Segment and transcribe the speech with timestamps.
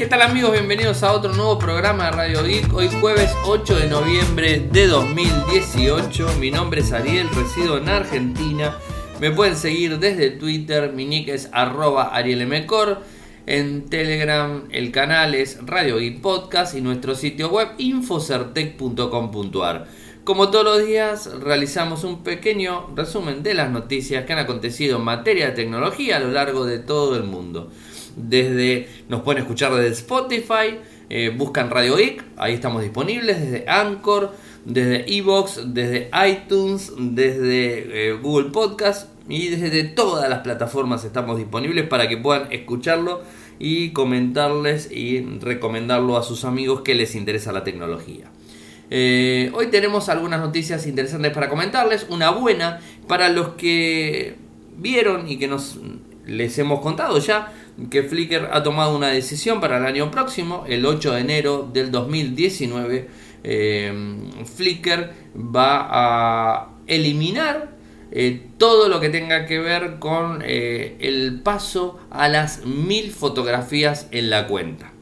[0.00, 0.52] ¿Qué tal amigos?
[0.52, 2.72] Bienvenidos a otro nuevo programa de Radio Geek.
[2.72, 6.36] Hoy jueves 8 de noviembre de 2018.
[6.38, 8.78] Mi nombre es Ariel, resido en Argentina.
[9.20, 13.02] Me pueden seguir desde Twitter, mi nick es arroba arielmcor.
[13.44, 19.86] En Telegram el canal es Radio Geek Podcast y nuestro sitio web infocertec.com.ar.
[20.24, 25.04] Como todos los días realizamos un pequeño resumen de las noticias que han acontecido en
[25.04, 27.70] materia de tecnología a lo largo de todo el mundo.
[28.28, 30.78] Desde nos pueden escuchar desde Spotify,
[31.08, 34.32] eh, buscan Radio Geek, ahí estamos disponibles, desde Anchor,
[34.64, 41.86] desde Evox, desde iTunes, desde eh, Google Podcast y desde todas las plataformas estamos disponibles
[41.86, 43.22] para que puedan escucharlo
[43.58, 48.30] y comentarles y recomendarlo a sus amigos que les interesa la tecnología.
[48.92, 52.06] Eh, hoy tenemos algunas noticias interesantes para comentarles.
[52.08, 54.36] Una buena para los que
[54.76, 55.78] vieron y que nos
[56.26, 57.52] les hemos contado ya
[57.88, 61.90] que Flickr ha tomado una decisión para el año próximo, el 8 de enero del
[61.90, 63.08] 2019.
[63.42, 64.18] Eh,
[64.56, 67.70] Flickr va a eliminar
[68.12, 74.08] eh, todo lo que tenga que ver con eh, el paso a las mil fotografías
[74.10, 74.92] en la cuenta.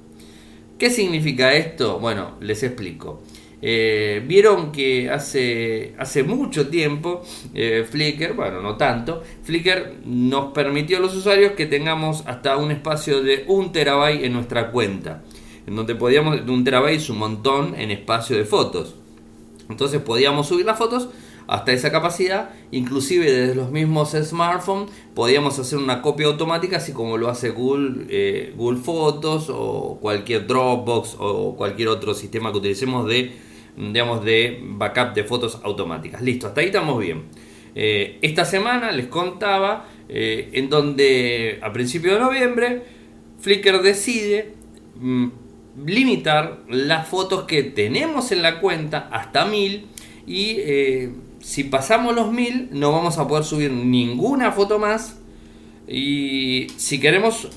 [0.78, 1.98] ¿Qué significa esto?
[1.98, 3.22] Bueno, les explico.
[3.60, 7.22] Eh, vieron que hace, hace mucho tiempo
[7.90, 13.20] Flickr, bueno, no tanto, Flickr nos permitió a los usuarios que tengamos hasta un espacio
[13.22, 15.22] de un terabyte en nuestra cuenta.
[15.66, 18.94] En donde podíamos, un terabyte un montón en espacio de fotos.
[19.68, 21.08] Entonces podíamos subir las fotos
[21.48, 22.50] hasta esa capacidad.
[22.70, 28.06] Inclusive desde los mismos smartphones podíamos hacer una copia automática, así como lo hace Google,
[28.08, 33.32] eh, Google Fotos o cualquier Dropbox o cualquier otro sistema que utilicemos de,
[33.78, 36.20] digamos, de backup de fotos automáticas.
[36.22, 37.24] Listo, hasta ahí estamos bien.
[37.74, 42.82] Eh, esta semana les contaba eh, en donde a principios de noviembre
[43.38, 44.54] Flickr decide
[44.98, 45.28] mm,
[45.86, 49.86] limitar las fotos que tenemos en la cuenta hasta 1000
[50.26, 50.56] y
[51.40, 55.18] si pasamos los 1000 no vamos a poder subir ninguna foto más.
[55.86, 57.48] Y si queremos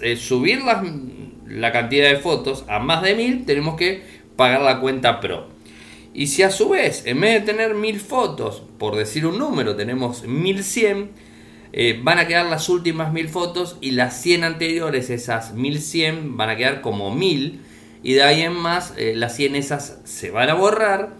[0.00, 4.02] eh, subir la, cantidad de fotos a más de 1000 tenemos que
[4.36, 5.48] pagar la cuenta Pro.
[6.14, 9.76] Y si a su vez, en vez de tener 1000 fotos, por decir un número,
[9.76, 11.10] tenemos 1100,
[11.72, 16.48] eh, van a quedar las últimas 1000 fotos y las 100 anteriores, esas 1100, van
[16.48, 17.60] a quedar como 1000.
[18.02, 21.16] Y de ahí en más, eh, las 100 esas se van a borrar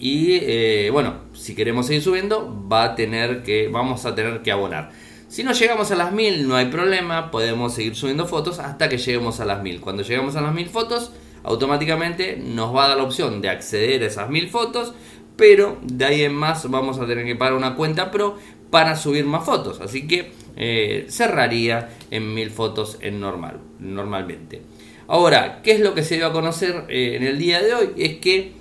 [0.00, 4.50] y eh, bueno, si queremos seguir subiendo, va a tener que, vamos a tener que
[4.50, 4.90] abonar.
[5.28, 8.98] Si no llegamos a las 1000 no hay problema, podemos seguir subiendo fotos hasta que
[8.98, 9.80] lleguemos a las 1000.
[9.80, 14.02] Cuando lleguemos a las 1000 fotos, automáticamente nos va a dar la opción de acceder
[14.02, 14.94] a esas 1000 fotos,
[15.36, 18.36] pero de ahí en más vamos a tener que pagar una cuenta pro
[18.70, 19.80] para subir más fotos.
[19.80, 24.62] Así que eh, cerraría en 1000 fotos en normal, normalmente.
[25.08, 27.88] Ahora, ¿qué es lo que se dio a conocer eh, en el día de hoy?
[27.96, 28.52] Es que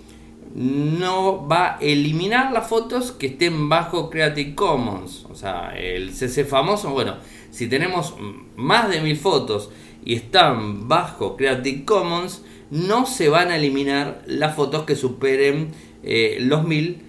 [0.55, 5.25] no va a eliminar las fotos que estén bajo Creative Commons.
[5.29, 7.17] O sea, el CC famoso, bueno,
[7.51, 8.15] si tenemos
[8.55, 9.69] más de mil fotos
[10.03, 15.71] y están bajo Creative Commons, no se van a eliminar las fotos que superen
[16.03, 17.01] eh, los mil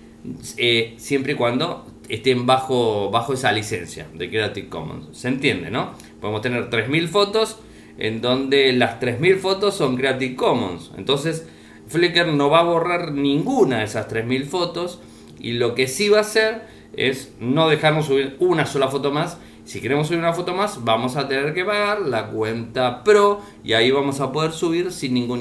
[0.57, 5.17] eh, siempre y cuando estén bajo, bajo esa licencia de Creative Commons.
[5.17, 5.93] ¿Se entiende, no?
[6.21, 7.59] Podemos tener 3000 fotos
[7.99, 10.91] en donde las 3000 fotos son Creative Commons.
[10.97, 11.47] Entonces,
[11.87, 15.01] Flickr no va a borrar ninguna de esas 3.000 fotos
[15.39, 16.63] y lo que sí va a hacer
[16.97, 19.39] es no dejarnos subir una sola foto más.
[19.71, 23.75] Si queremos subir una foto más, vamos a tener que pagar la cuenta Pro y
[23.75, 25.41] ahí vamos a poder subir sin ningún,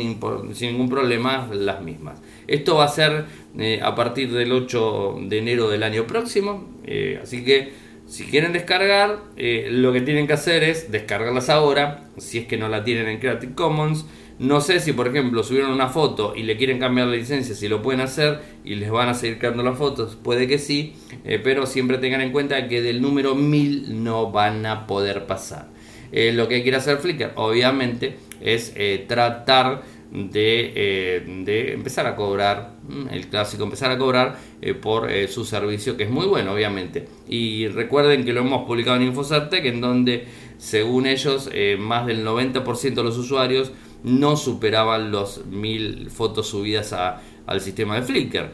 [0.54, 2.22] sin ningún problema las mismas.
[2.46, 3.26] Esto va a ser
[3.58, 7.74] eh, a partir del 8 de enero del año próximo, eh, así que
[8.06, 12.56] si quieren descargar, eh, lo que tienen que hacer es descargarlas ahora, si es que
[12.56, 14.06] no la tienen en Creative Commons
[14.40, 17.68] no sé si, por ejemplo, subieron una foto y le quieren cambiar la licencia, si
[17.68, 20.94] lo pueden hacer y les van a seguir creando las fotos, puede que sí,
[21.26, 25.68] eh, pero siempre tengan en cuenta que del número 1000 no van a poder pasar.
[26.14, 32.78] Eh, lo que quiere hacer Flickr, obviamente, es eh, tratar de, de, empezar a cobrar,
[32.88, 34.38] mm, el clásico, empezar a cobrar
[34.82, 37.08] por su servicio, que es muy bueno, obviamente.
[37.28, 40.26] Y recuerden que lo hemos publicado en Infocertec, en donde,
[40.58, 43.72] según ellos, más del 90% de los usuarios
[44.04, 48.52] no superaban los mil fotos subidas al sistema de Flickr.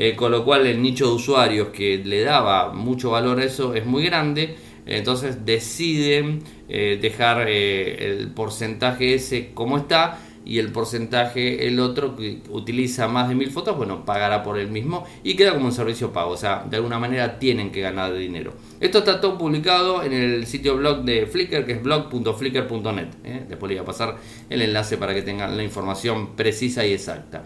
[0.00, 3.74] Eh, con lo cual el nicho de usuarios que le daba mucho valor a eso
[3.74, 4.56] es muy grande,
[4.86, 12.16] entonces deciden eh, dejar eh, el porcentaje ese como está y el porcentaje, el otro
[12.16, 15.72] que utiliza más de mil fotos, bueno, pagará por el mismo y queda como un
[15.72, 16.30] servicio pago.
[16.30, 18.54] O sea, de alguna manera tienen que ganar dinero.
[18.80, 23.08] Esto está todo publicado en el sitio blog de Flickr, que es blog.flickr.net.
[23.24, 23.44] ¿eh?
[23.46, 24.16] Después le voy a pasar
[24.48, 27.44] el enlace para que tengan la información precisa y exacta.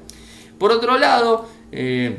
[0.57, 2.19] Por otro lado, eh,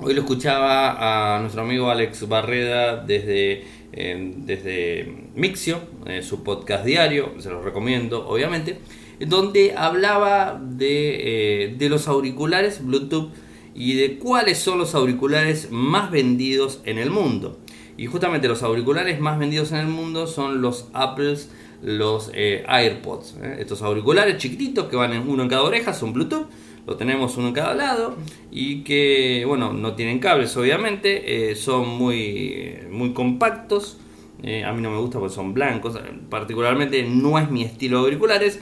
[0.00, 5.78] hoy lo escuchaba a nuestro amigo Alex Barreda desde, eh, desde Mixio,
[6.22, 8.80] su podcast diario, se los recomiendo, obviamente
[9.26, 13.30] donde hablaba de, de los auriculares Bluetooth
[13.74, 17.58] y de cuáles son los auriculares más vendidos en el mundo.
[17.96, 21.50] Y justamente los auriculares más vendidos en el mundo son los Apples,
[21.82, 23.36] los eh, AirPods.
[23.42, 23.56] ¿eh?
[23.60, 26.46] Estos auriculares chiquititos que van en uno en cada oreja, son Bluetooth,
[26.86, 28.16] lo tenemos uno en cada lado
[28.50, 33.98] y que, bueno, no tienen cables obviamente, eh, son muy, muy compactos.
[34.38, 35.98] a mí no me gusta porque son blancos,
[36.30, 38.60] particularmente no es mi estilo de auriculares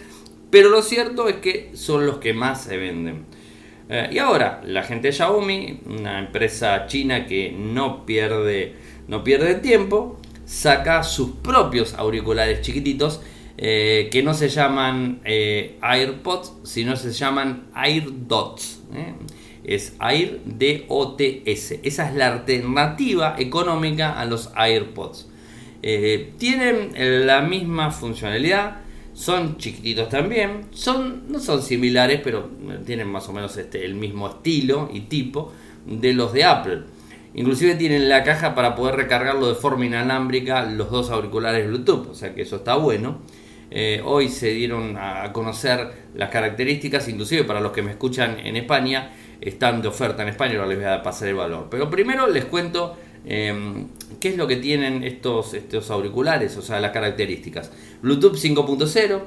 [0.50, 3.26] pero lo cierto es que son los que más se venden.
[3.88, 8.74] Eh, y ahora, la gente Xiaomi, una empresa china que no pierde,
[9.08, 13.20] no pierde tiempo, saca sus propios auriculares chiquititos
[13.56, 18.82] eh, que no se llaman eh, AirPods, sino se llaman AirDots.
[19.64, 21.80] Es Air D-O-T-S.
[21.82, 25.28] Esa es la alternativa económica a los AirPods.
[26.38, 28.87] tienen la misma funcionalidad
[29.18, 32.48] son chiquititos también, son, no son similares, pero
[32.86, 35.52] tienen más o menos este, el mismo estilo y tipo
[35.84, 36.82] de los de Apple.
[37.34, 42.14] Inclusive tienen la caja para poder recargarlo de forma inalámbrica los dos auriculares Bluetooth, o
[42.14, 43.18] sea que eso está bueno.
[43.72, 48.54] Eh, hoy se dieron a conocer las características, inclusive para los que me escuchan en
[48.54, 49.10] España,
[49.40, 51.66] están de oferta en España, ahora les voy a pasar el valor.
[51.68, 52.96] Pero primero les cuento
[53.30, 53.88] Em,
[54.20, 56.56] ¿Qué es lo que tienen estos, estos auriculares?
[56.56, 57.70] O sea, las características.
[58.02, 59.22] Bluetooth 5.0,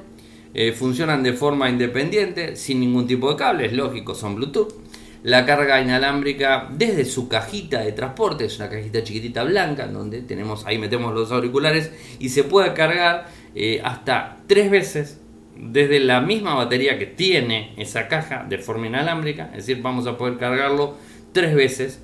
[0.54, 4.74] eh, funcionan de forma independiente, sin ningún tipo de cable, es lógico, son Bluetooth.
[5.22, 10.66] La carga inalámbrica desde su cajita de transporte, es una cajita chiquitita blanca, donde tenemos,
[10.66, 15.20] ahí metemos los auriculares y se puede cargar eh, hasta tres veces
[15.56, 20.18] desde la misma batería que tiene esa caja de forma inalámbrica, es decir, vamos a
[20.18, 20.96] poder cargarlo
[21.32, 22.02] tres veces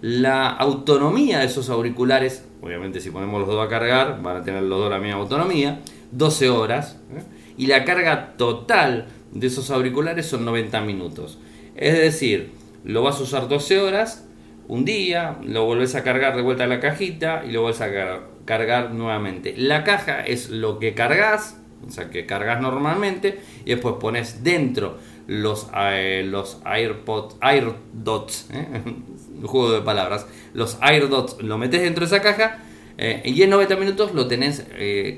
[0.00, 4.62] la autonomía de esos auriculares, obviamente si ponemos los dos a cargar, van a tener
[4.62, 5.80] los dos la misma autonomía,
[6.12, 7.22] 12 horas, ¿eh?
[7.56, 11.38] y la carga total de esos auriculares son 90 minutos.
[11.76, 12.52] Es decir,
[12.84, 14.26] lo vas a usar 12 horas,
[14.68, 18.20] un día, lo volvés a cargar de vuelta a la cajita y lo vuelves a
[18.44, 19.54] cargar nuevamente.
[19.56, 24.98] La caja es lo que cargas, o sea, que cargas normalmente, y después pones dentro
[25.28, 28.66] los, eh, los AirPods, AirDots, ¿eh?
[29.44, 32.64] juego de palabras, los AirDots, lo metes dentro de esa caja
[32.96, 34.64] eh, y en 90 minutos lo tenés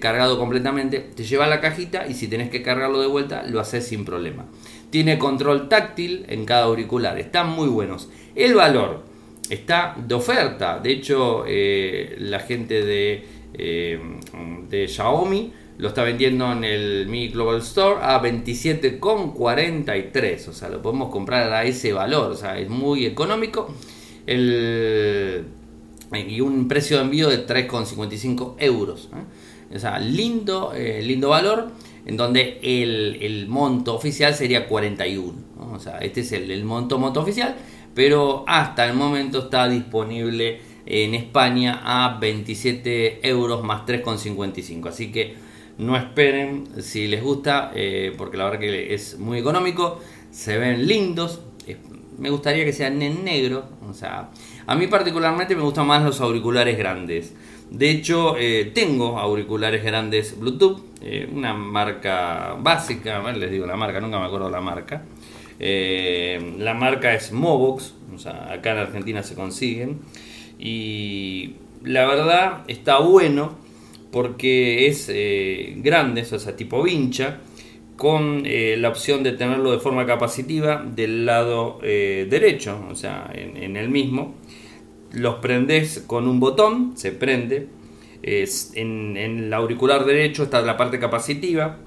[0.01, 3.87] cargado completamente, te lleva la cajita y si tenés que cargarlo de vuelta lo haces
[3.87, 4.47] sin problema.
[4.91, 8.11] Tiene control táctil en cada auricular, están muy buenos.
[8.35, 9.05] El valor
[9.49, 13.25] está de oferta, de hecho la gente de,
[14.69, 20.49] de Xiaomi lo está vendiendo en el Mi Global Store a 27,43.
[20.49, 22.31] O sea, lo podemos comprar a ese valor.
[22.31, 23.75] O sea, es muy económico.
[24.27, 25.47] El,
[26.13, 29.09] y un precio de envío de 3,55 euros.
[29.15, 29.25] ¿eh?
[29.75, 31.71] O sea, lindo, eh, lindo valor.
[32.05, 35.33] En donde el, monto oficial sería 41.
[35.73, 37.57] O sea, este es el, el monto, monto oficial.
[37.95, 44.89] Pero hasta el momento está disponible en España a 27 euros más 3,55.
[44.89, 45.49] Así que
[45.81, 50.87] no esperen si les gusta, eh, porque la verdad que es muy económico, se ven
[50.87, 51.41] lindos.
[52.19, 54.29] me gustaría que sean en negro, o sea,
[54.67, 57.35] a mí particularmente me gustan más los auriculares grandes.
[57.71, 64.01] De hecho, eh, tengo auriculares grandes Bluetooth, eh, una marca básica, les digo la marca,
[64.01, 65.03] nunca me acuerdo la marca.
[65.59, 70.01] la marca es Movox, o sea, acá en Argentina se consiguen.
[70.59, 73.60] Y la verdad está bueno
[74.11, 77.39] porque es eh, grande, o sea, tipo vincha,
[77.97, 83.31] con eh, la opción de tenerlo de forma capacitiva del lado eh, derecho, o sea,
[83.35, 84.35] en, el mismo.
[85.13, 87.69] Los prendes con un botón, se prende.
[88.23, 91.79] Es, en, el auricular derecho está la parte capacitiva,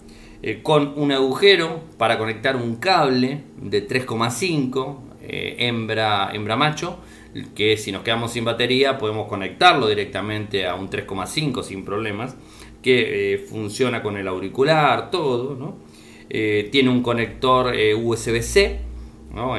[0.61, 6.99] con un agujero para conectar un cable de 3,5 hembra, hembra macho
[7.55, 12.35] que si nos quedamos sin batería podemos conectarlo directamente a un 3,5 sin problemas,
[12.81, 15.77] que eh, funciona con el auricular, todo,
[16.29, 18.79] eh, tiene un conector eh, USB-C,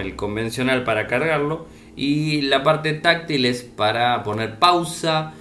[0.01, 1.67] el convencional para cargarlo,
[1.97, 5.35] y la parte táctil es para poner pausa,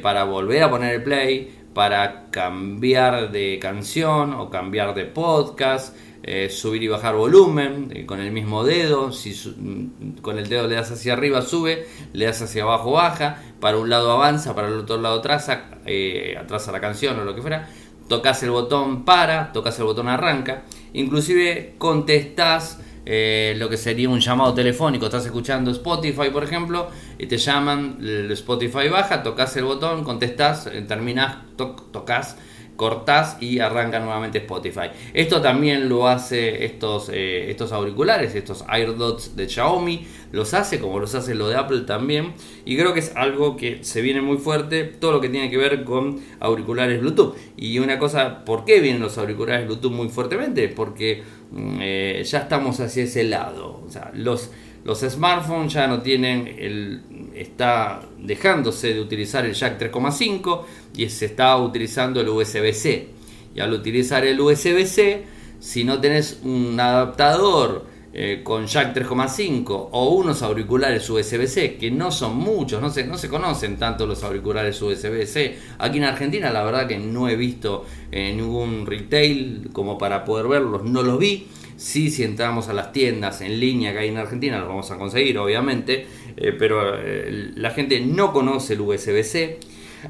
[0.00, 5.94] para volver a poner el play, para cambiar de canción o cambiar de podcast,
[6.28, 9.12] eh, subir y bajar volumen eh, con el mismo dedo.
[9.12, 13.40] Si mm, con el dedo le das hacia arriba, sube, le das hacia abajo, baja.
[13.60, 17.32] Para un lado avanza, para el otro lado traza, eh, atrasa la canción o lo
[17.32, 17.68] que fuera.
[18.08, 20.64] Tocas el botón para, tocas el botón arranca.
[20.94, 25.06] Inclusive contestás lo que sería un llamado telefónico.
[25.06, 27.98] Estás escuchando Spotify, por ejemplo, y te llaman,
[28.30, 32.36] Spotify baja, tocas el botón, contestás, terminás, tocas
[32.76, 34.90] cortás y arranca nuevamente Spotify.
[35.14, 40.98] Esto también lo hace estos, eh, estos auriculares, estos AirDots de Xiaomi, los hace como
[41.00, 42.34] los hace lo de Apple también.
[42.64, 45.56] Y creo que es algo que se viene muy fuerte, todo lo que tiene que
[45.56, 47.34] ver con auriculares Bluetooth.
[47.56, 50.68] Y una cosa, ¿por qué vienen los auriculares Bluetooth muy fuertemente?
[50.68, 53.82] Porque mm, eh, ya estamos hacia ese lado.
[53.86, 54.50] O sea, los
[54.86, 57.02] los smartphones ya no tienen el.
[57.36, 60.62] Está dejándose de utilizar el jack 3,5
[60.96, 63.08] y se está utilizando el USB-C.
[63.54, 65.24] Y al utilizar el USB-C,
[65.60, 67.86] si no tenés un adaptador
[68.18, 73.18] eh, con jack 3,5 o unos auriculares USB-C, que no son muchos, no se, no
[73.18, 75.58] se conocen tanto los auriculares USB-C.
[75.78, 80.48] Aquí en Argentina la verdad que no he visto eh, ningún retail como para poder
[80.48, 81.46] verlos, no los vi.
[81.76, 85.38] Si entramos a las tiendas en línea que hay en Argentina, lo vamos a conseguir,
[85.38, 86.06] obviamente,
[86.36, 89.58] eh, pero eh, la gente no conoce el USB-C.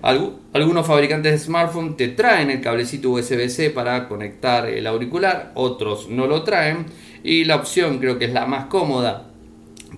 [0.02, 6.26] algunos fabricantes de smartphone te traen el cablecito USB-C para conectar el auricular, otros no
[6.26, 6.86] lo traen.
[7.24, 9.35] Y la opción creo que es la más cómoda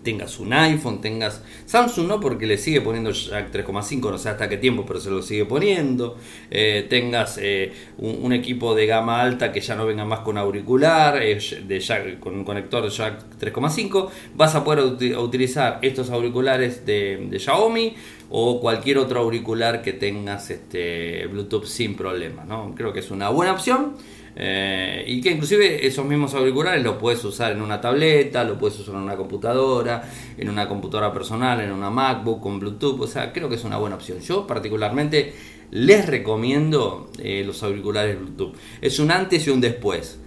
[0.03, 4.49] tengas un iPhone, tengas Samsung, no porque le sigue poniendo Jack 3,5, no sé hasta
[4.49, 6.17] qué tiempo, pero se lo sigue poniendo,
[6.51, 11.21] eh, tengas eh, un, equipo de gama alta que ya no venga más con auricular,
[11.23, 14.85] eh, de con un conector Jack 3,5, vas a poder
[15.17, 17.95] utilizar estos auriculares de, de, Xiaomi
[18.31, 22.75] o cualquier otro auricular que tengas este, Bluetooth sin problema, ¿no?
[22.75, 23.95] creo que es una buena opción.
[24.41, 28.79] Eh, y que inclusive esos mismos auriculares los puedes usar en una tableta, lo puedes
[28.79, 33.01] usar en una computadora, en una computadora personal, en una MacBook con Bluetooth.
[33.01, 34.21] O sea, creo que es una buena opción.
[34.21, 35.35] Yo particularmente
[35.73, 38.55] les recomiendo eh, los auriculares Bluetooth.
[38.81, 40.21] Es un antes y un después.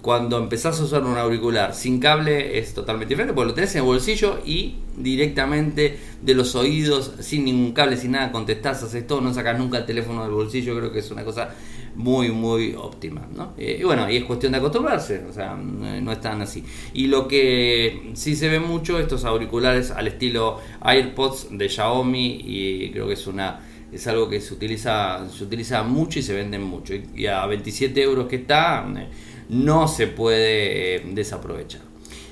[0.00, 3.82] cuando empezás a usar un auricular sin cable es totalmente diferente porque lo tenés en
[3.82, 9.20] el bolsillo y directamente de los oídos sin ningún cable, sin nada, contestás, haces todo,
[9.20, 11.50] no sacas nunca el teléfono del bolsillo, creo que es una cosa
[11.94, 13.26] muy, muy óptima.
[13.34, 13.52] ¿no?
[13.56, 16.64] Eh, y bueno, y es cuestión de acostumbrarse, o sea, no es tan así.
[16.94, 22.90] Y lo que sí se ve mucho, estos auriculares al estilo AirPods de Xiaomi, y
[22.90, 23.60] creo que es una
[23.92, 26.94] es algo que se utiliza, se utiliza mucho y se venden mucho.
[27.14, 29.08] Y a 27 euros que está, eh,
[29.50, 31.82] no se puede eh, desaprovechar.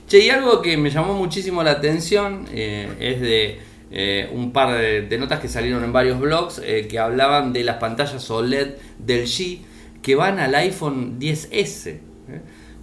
[0.09, 3.61] Che, y algo que me llamó muchísimo la atención es de
[3.93, 7.79] eh, un par de, notas que salieron en varios blogs eh, que hablaban de las
[7.79, 9.59] pantallas OLED del G
[10.01, 11.99] que van al iPhone 10S.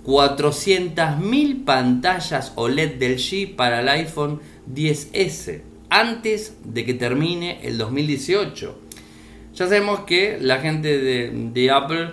[0.05, 1.57] 400.000 ¿eh?
[1.65, 4.41] pantallas OLED del G para el iPhone
[4.73, 8.77] 10S antes de que termine el 2018.
[9.53, 12.09] Ya sabemos que la gente de, Apple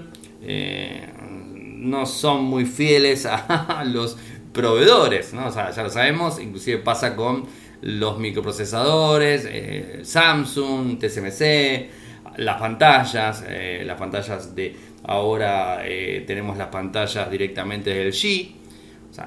[1.42, 4.16] no son muy fieles a, los
[4.52, 7.44] proveedores, ya lo sabemos, inclusive pasa con
[7.84, 14.74] los microprocesadores, eh, Samsung, TSMC, las pantallas, eh, las pantallas de
[15.04, 18.52] ahora eh, tenemos las pantallas directamente del G.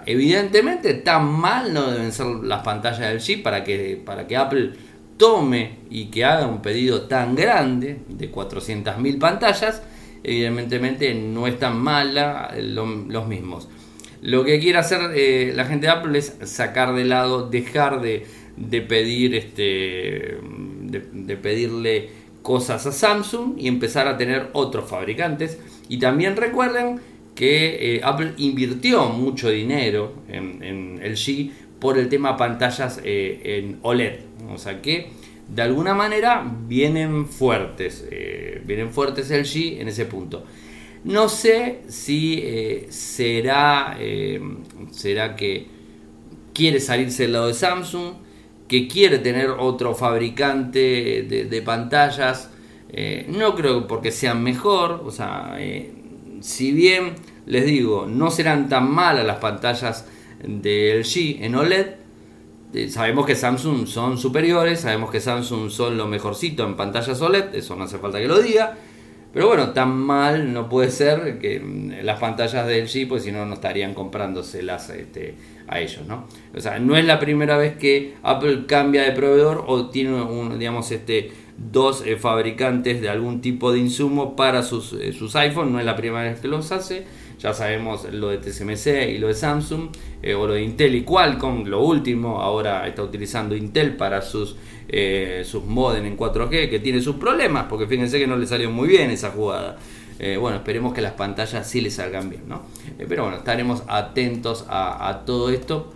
[0.07, 4.71] evidentemente tan mal no deben ser las pantallas del G para que, para que Apple
[5.17, 9.83] tome y que haga un pedido tan grande de 400.000 pantallas,
[10.23, 13.69] evidentemente no es tan mala los mismos.
[14.23, 18.25] Lo que quiere hacer la gente de Apple es sacar de lado, dejar de,
[18.57, 20.39] de pedir este
[20.81, 22.09] de, pedirle
[22.41, 25.59] cosas a Samsung y empezar a tener otros fabricantes.
[25.89, 26.99] Y también recuerden
[27.35, 33.59] que eh, Apple invirtió mucho dinero en, en, el G por el tema pantallas eh,
[33.59, 35.11] en OLED o sea que
[35.47, 40.43] de alguna manera vienen fuertes eh, vienen fuertes el G en ese punto.
[41.03, 42.43] No sé si
[42.89, 43.97] será
[44.91, 45.67] será que
[46.53, 48.13] quiere salirse del lado de Samsung
[48.67, 52.49] que quiere tener otro fabricante de, pantallas.
[52.89, 55.91] Eh, no creo porque sean mejor, o sea, eh,
[56.41, 60.05] si bien les digo, no serán tan malas las pantallas
[60.43, 61.87] del G en OLED,
[62.73, 67.55] eh, sabemos que Samsung son superiores, sabemos que Samsung son lo mejorcito en pantallas OLED,
[67.55, 68.77] eso no hace falta que lo diga,
[69.33, 71.61] pero bueno, tan mal no puede ser que
[72.01, 75.35] las pantallas del G, pues si no, no estarían comprándoselas este,
[75.67, 76.27] a ellos, ¿no?
[76.55, 80.17] O sea, no es la primera vez que Apple cambia de proveedor o tiene
[80.57, 85.71] digamos, este, dos eh, fabricantes de algún tipo de insumo para sus, eh, sus iPhones.
[85.71, 87.05] No es la primera vez que los hace.
[87.39, 89.89] Ya sabemos lo de TSMC y lo de Samsung,
[90.23, 92.41] eh, o lo de Intel y Qualcomm, lo último.
[92.41, 94.55] Ahora está utilizando Intel para sus,
[95.43, 98.87] sus modem en 4G, que tiene sus problemas, porque fíjense que no le salió muy
[98.87, 99.77] bien esa jugada.
[100.39, 102.63] bueno, esperemos que las pantallas sí le salgan bien, ¿no?
[103.07, 105.93] pero bueno, estaremos atentos a, todo esto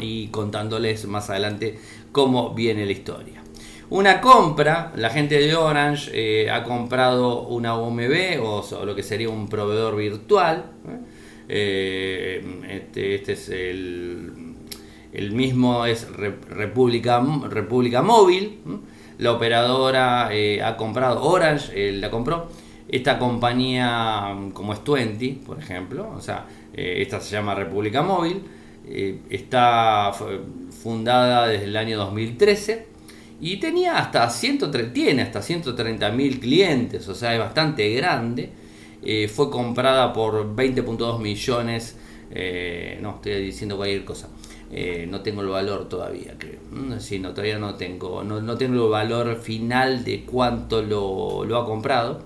[0.00, 1.78] y contándoles más adelante
[2.12, 3.42] cómo viene la historia.
[3.92, 9.28] Una compra, la gente de Orange eh, ha comprado una OMB o, lo que sería
[9.28, 10.64] un proveedor virtual.
[10.88, 10.98] ¿eh?
[11.48, 14.32] Eh, este, este, es el,
[15.12, 18.58] el mismo, es República, República Móvil.
[19.18, 22.48] La operadora ha comprado, Orange la compró.
[22.88, 28.42] Esta compañía como es 20, por ejemplo, o sea, esta se llama República Móvil.
[29.30, 30.12] está
[30.82, 32.92] fundada desde el año 2013
[33.42, 38.50] y tenía hasta 130, tiene hasta 130 mil clientes, o sea, es bastante grande.
[39.04, 41.96] Eh, fue comprada por 20.2 millones.
[42.30, 44.28] Eh, no, estoy diciendo cualquier cosa.
[44.74, 46.60] Eh, no tengo el valor todavía, creo.
[46.70, 51.58] Mm, sí, no, todavía no tengo, no, tengo el valor final de cuánto lo, lo
[51.58, 52.22] ha comprado.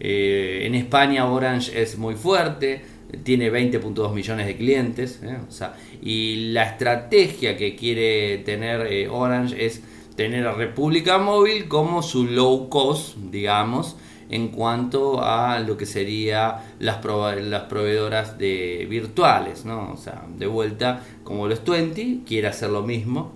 [0.00, 2.82] en España Orange es muy fuerte,
[3.22, 5.20] tiene 20.2 millones de clientes.
[5.48, 9.82] Sea, y la estrategia que quiere tener Orange es
[10.16, 13.96] tener a República Móvil como su low cost, digamos,
[14.30, 19.92] en cuanto a lo que sería las, las proveedoras de virtuales, ¿no?
[19.92, 23.32] O sea, de vuelta, como los 20, quiere hacer lo mismo.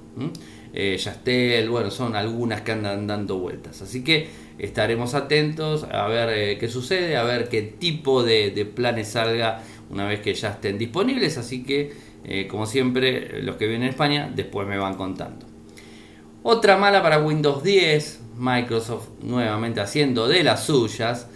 [0.75, 3.83] Eh, Yastel, bueno, son algunas que andan dando vueltas.
[3.83, 9.09] Así que estaremos atentos a ver eh, qué sucede, a ver qué tipo de, planes
[9.09, 11.37] salga una vez que ya estén disponibles.
[11.39, 11.93] Así que,
[12.25, 15.47] eh, como siempre, los que vienen a España después me van contando.
[16.43, 21.29] Otra mala para Windows 10, Microsoft nuevamente haciendo de las suyas,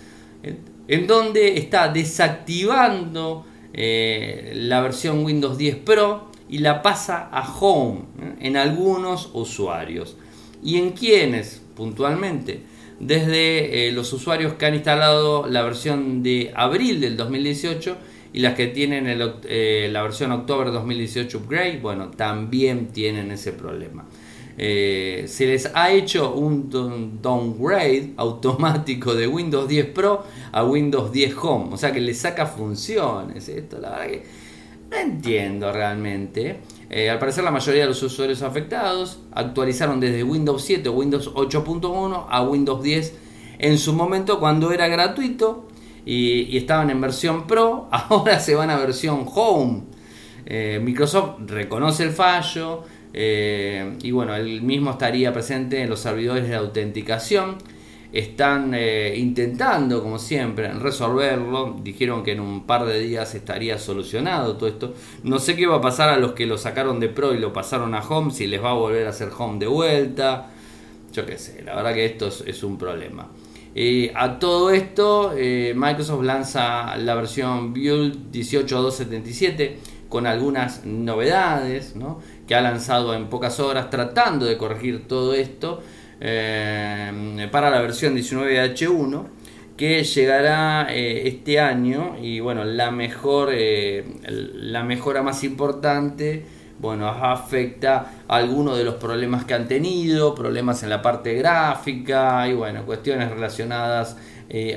[0.89, 8.01] en donde está desactivando eh, la versión Windows 10 Pro y la pasa a Home
[8.21, 8.35] ¿eh?
[8.41, 10.17] en algunos usuarios.
[10.63, 12.63] ¿Y en quiénes puntualmente?
[12.99, 17.97] Desde eh, los usuarios que han instalado la versión de abril del 2018
[18.33, 24.07] y las que tienen la versión octubre 2018 Upgrade, bueno, también tienen ese problema.
[24.59, 26.71] Eh, se les ha hecho un
[27.21, 32.47] downgrade automático de Windows 10 Pro a Windows 10 Home, o sea que le saca
[32.47, 33.49] funciones.
[33.49, 34.23] Esto, la verdad que
[34.91, 36.61] no entiendo realmente.
[36.89, 41.33] Eh, al parecer la mayoría de los usuarios afectados actualizaron desde Windows 7 o Windows
[41.35, 43.15] 8.1 a Windows 10
[43.59, 45.67] en su momento cuando era gratuito
[46.05, 49.83] y, estaban en versión Pro, ahora se van a versión Home.
[50.49, 52.85] Eh, Microsoft reconoce el fallo,
[53.19, 57.57] eh, y bueno, él mismo estaría presente en los servidores de autenticación.
[58.13, 61.77] Están eh, intentando, como siempre, resolverlo.
[61.83, 64.95] Dijeron que en un par de días estaría solucionado todo esto.
[65.23, 67.55] No sé qué va a pasar a los que lo sacaron de Pro y lo
[67.55, 70.51] pasaron a Home, si les va a volver a hacer Home de vuelta.
[71.13, 73.31] Yo qué sé, la verdad que esto es, un problema.
[74.15, 82.21] a todo esto, eh, Microsoft lanza la versión Build 18277 con algunas novedades, ¿no?
[82.47, 85.83] Que ha lanzado en pocas horas tratando de corregir todo esto
[86.21, 89.25] eh, para la versión 19H1
[89.77, 96.45] que llegará eh, este año y bueno la mejor eh, la mejora más importante
[96.79, 102.49] bueno afecta a algunos de los problemas que han tenido problemas en la parte gráfica
[102.49, 104.17] y bueno cuestiones relacionadas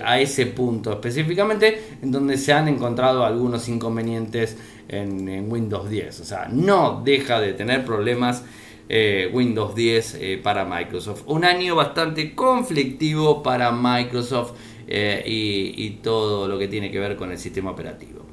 [0.03, 4.58] a ese punto específicamente en donde se han encontrado algunos inconvenientes
[4.89, 6.19] en, Windows 10.
[6.19, 8.43] O sea, no deja de tener problemas
[8.89, 11.23] eh, Windows 10 eh, para Microsoft.
[11.28, 14.54] Un año bastante conflictivo para Microsoft
[14.88, 18.25] eh, y, todo lo que tiene que ver con el sistema operativo.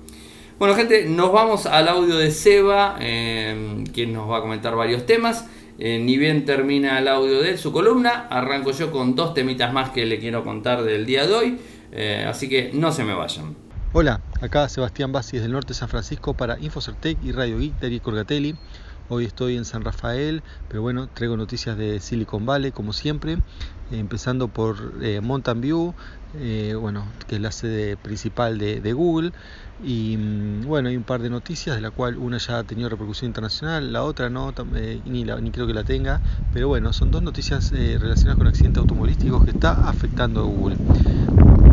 [0.59, 5.47] Bueno gente, nos vamos al audio de Seba, quien nos va a comentar varios temas.
[5.79, 10.07] ni bien termina el audio de su columna, arranco yo con dos temitas más que
[10.07, 11.59] le quiero contar del día de hoy.
[12.27, 13.66] así que no se me vayan.
[13.99, 17.99] Hola, acá Sebastián Bassi del norte de San Francisco para Infocertec y Radio Geek de
[17.99, 18.55] Corgatelli.
[19.09, 23.39] Hoy estoy en San Rafael, pero bueno, traigo noticias de Silicon Valley como siempre,
[23.91, 25.95] eh, empezando por eh, Mountain View,
[26.38, 29.33] eh, bueno, que es la sede principal de, Google.
[29.85, 32.88] Y mm, bueno, hay un par de noticias, de la cual una ya ha tenido
[32.88, 34.55] repercusión internacional, la otra no,
[35.05, 36.20] ni, ni creo que la tenga,
[36.53, 40.77] pero bueno, son dos noticias relacionadas con accidentes automovilísticos que está afectando a Google.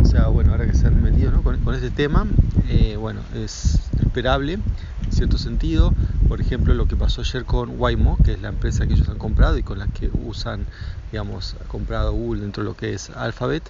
[0.04, 2.28] O sea, bueno, ahora que se han metido con, este tema,
[2.70, 5.94] eh, bueno, es esperable en cierto sentido.
[6.28, 9.18] por ejemplo, lo que pasó ayer con Waymo, que es la empresa que ellos han
[9.18, 10.66] comprado y con la que usan,
[11.12, 13.64] digamos, ha comprado Google dentro de lo que es Alphabet.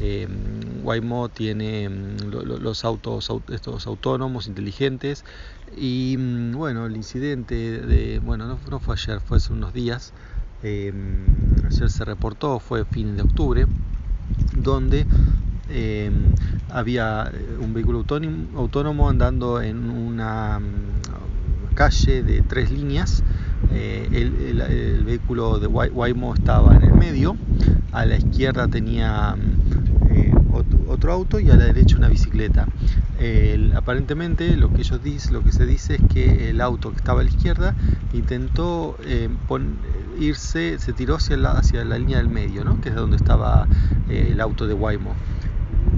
[0.00, 0.28] Eh,
[0.84, 2.30] Waymo tiene mm,
[2.60, 5.24] los autos estos autónomos inteligentes
[5.76, 10.12] y mm, bueno el incidente de bueno no, fue ayer fue hace unos días.
[10.62, 10.92] Eh,
[11.66, 13.66] ayer se reportó fue fin de octubre
[14.56, 15.06] donde
[15.68, 16.10] eh,
[16.70, 17.30] había
[17.60, 18.04] un vehículo
[18.56, 23.22] autónomo andando en una mm, calle de tres líneas
[23.72, 27.36] el, vehículo de Waymo estaba en el medio
[27.92, 29.36] a la izquierda tenía
[30.88, 32.66] otro auto y a la derecha una bicicleta.
[33.74, 37.20] aparentemente lo que ellos dicen, lo que se dice es que el auto que estaba
[37.20, 37.74] a la izquierda
[38.12, 39.28] intentó eh,
[40.18, 42.80] irse, se tiró hacia la, hacia la línea del medio, ¿no?
[42.80, 43.66] que es donde estaba
[44.08, 45.14] eh, el auto de Waymo.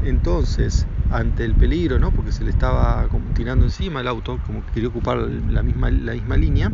[0.05, 2.11] Entonces, ante el peligro, ¿no?
[2.11, 6.13] porque se le estaba tirando encima el auto, como que quería ocupar la misma, la
[6.13, 6.71] misma línea,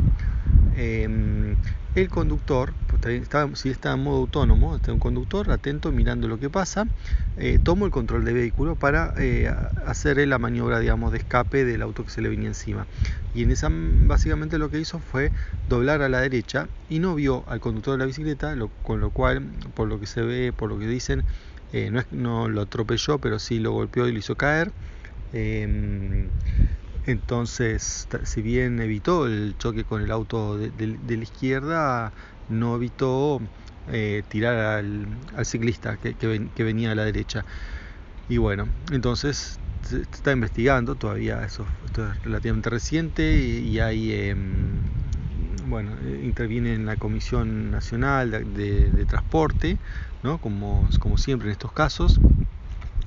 [0.76, 1.56] em,
[1.96, 6.50] el conductor, pues, si está en modo autónomo, está un conductor atento mirando lo que
[6.50, 6.86] pasa,
[7.38, 9.50] eh, el control del vehículo para eh,
[9.86, 12.86] hacer la maniobra digamos, de escape del auto que se le venía encima.
[13.34, 15.32] Y en esa básicamente lo que hizo fue
[15.70, 19.42] doblar a la derecha y no vio al conductor de la bicicleta, con lo cual,
[19.74, 21.24] por lo que se ve, por lo que dicen,
[21.72, 24.70] eh, no, es, no lo atropelló, pero sí lo golpeó y lo hizo caer.
[27.06, 32.12] Entonces, si bien evitó el choque con el auto de, la izquierda,
[32.48, 33.40] no evitó
[33.92, 35.06] eh, tirar al,
[35.44, 37.44] ciclista que, venía a la derecha.
[38.28, 41.64] Y bueno, entonces se está investigando, todavía eso
[41.96, 44.36] es relativamente reciente y, ahí, em,
[45.68, 45.92] bueno,
[46.24, 49.76] interviene en la Comisión Nacional de, Transporte,
[50.24, 50.38] ¿no?
[50.38, 52.18] como, como siempre en estos casos.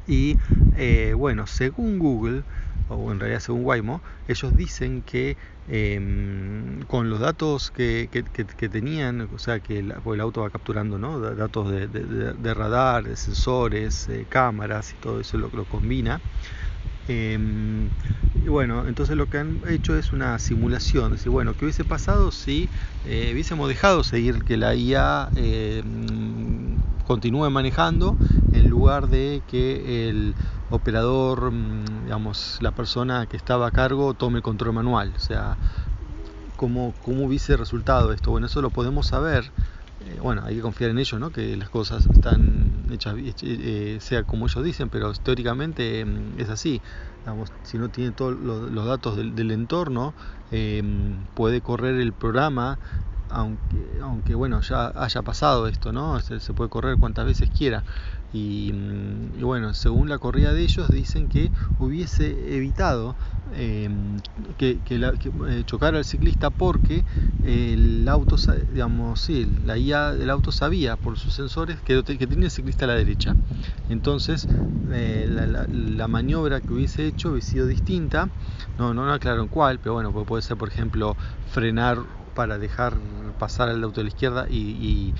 [0.08, 0.38] Y
[0.78, 2.44] eh, bueno, según Google,
[2.90, 8.10] o en realidad según Waymo, ellos dicen que em, con los datos que,
[8.72, 11.20] tenían, o sea que el, el auto va capturando ¿no?
[11.20, 16.22] datos de, radar, de sensores, eh, cámaras y todo eso lo, lo combina.
[17.08, 17.90] Em,
[18.46, 22.32] y bueno, entonces lo que han hecho es una simulación, decir, bueno, ¿qué hubiese pasado
[22.32, 22.70] si
[23.04, 28.16] eh, hubiésemos dejado seguir que la IA em, continúe manejando
[28.54, 30.36] en lugar de que el
[30.70, 35.14] operador, mm, digamos, la persona que estaba a cargo tome el control manual.
[35.16, 35.58] O sea,
[36.56, 38.32] ¿cómo, cómo hubiese resultado esto?
[38.32, 39.52] Bueno, eso lo podemos saber.
[40.06, 41.32] Eh, bueno, hay que confiar en ellos, ¿no?
[41.32, 46.50] Que las cosas están hechas, eh, eh, sea como ellos dicen, pero teóricamente mm, es
[46.50, 46.82] así.
[47.64, 50.16] Si no tiene todos los, datos del, entorno,
[51.36, 52.80] puede correr el programa
[53.30, 56.20] aunque, aunque bueno, ya haya pasado esto, ¿no?
[56.20, 57.84] Se puede correr cuantas veces quiera.
[58.32, 58.72] Y,
[59.40, 63.16] bueno, según la corrida de ellos, dicen que hubiese evitado
[63.54, 64.20] em,
[64.58, 65.14] que, la,
[65.50, 67.04] eh, chocara al ciclista porque
[67.44, 68.36] el auto,
[68.72, 72.86] digamos, sí, la IA del auto sabía por sus sensores que, que tenía el ciclista
[72.86, 73.36] a la derecha.
[73.90, 74.48] Entonces,
[74.92, 78.30] eh, la, maniobra que hubiese hecho hubiese sido distinta.
[78.78, 81.16] No, no aclararon cuál, pero bueno, puede ser, por ejemplo,
[81.52, 81.98] frenar
[82.40, 82.94] para dejar
[83.38, 85.14] pasar al auto de la izquierda y,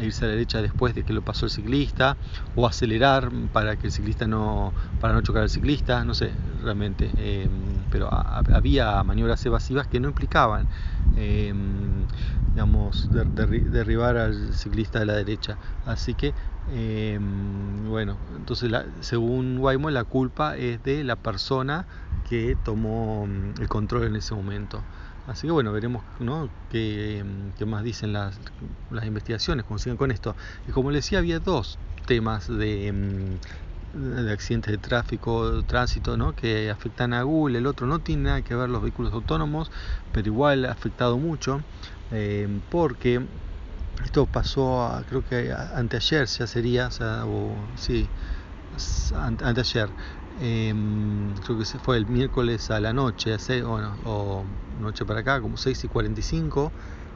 [0.00, 2.16] irse a la derecha después de que lo pasó el ciclista
[2.54, 7.10] o acelerar para que el ciclista no para no chocar al ciclista no sé realmente
[7.16, 7.50] em,
[7.90, 10.68] pero había maniobras evasivas que no implicaban
[11.16, 12.06] em,
[12.54, 15.58] digamos derribar al ciclista de la derecha.
[15.86, 16.34] Así que
[16.72, 21.88] em, bueno entonces según Waymo la culpa es de la persona
[22.28, 23.26] que tomó
[23.58, 24.84] el control en ese momento
[25.30, 26.50] Así que bueno, veremos ¿no?
[26.70, 27.24] qué,
[27.64, 28.36] más dicen las,
[28.90, 30.34] las investigaciones, cómo siguen con esto.
[30.66, 32.92] Y como les decía, había dos temas de,
[33.94, 36.32] mm, de accidentes de tráfico, tránsito, ¿no?
[36.32, 37.58] que afectan a Google.
[37.58, 39.70] El otro no tiene nada que ver los vehículos autónomos,
[40.12, 41.60] pero igual ha afectado mucho,
[42.10, 43.24] eh, porque
[44.04, 48.08] esto pasó, creo que anteayer ya sería, o, sea, o sí,
[49.44, 49.90] anteayer.
[50.42, 54.46] Em, creo que fue el miércoles a la noche, bueno, o
[54.78, 56.72] noche para acá, como 6 y 45,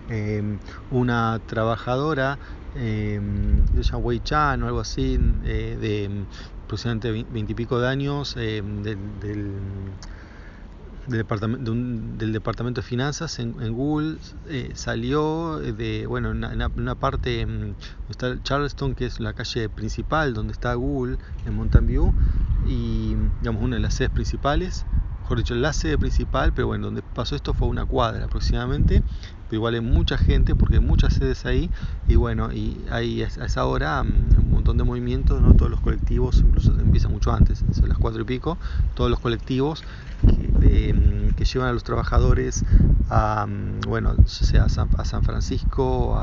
[0.09, 0.59] em,
[0.91, 2.39] una trabajadora,
[2.75, 3.19] eh,
[3.77, 6.27] se llama Wei Chan o algo así, eh, de
[6.65, 8.83] aproximadamente 20 y pico de años, del,
[9.19, 9.93] del
[11.07, 14.17] del departamento de finanzas en, Google
[14.49, 17.75] eh, salió de bueno en una, parte donde
[18.09, 22.15] está Charleston que es la calle principal donde está Google en Mountain View
[22.67, 24.87] y digamos una de las sedes principales
[25.21, 29.03] mejor dicho la sede principal pero bueno donde pasó esto fue una cuadra aproximadamente
[29.49, 31.71] pero igual hay mucha gente porque hay muchas sedes ahí
[32.09, 35.81] y bueno y hay a esa hora mm, un montón de movimientos no todos los
[35.81, 38.59] colectivos incluso empieza mucho antes a las cuatro y pico
[38.95, 39.85] todos los colectivos
[40.25, 42.65] mm, que llevan a los trabajadores
[43.11, 46.19] a, mm, bueno, sea, a San, Francisco,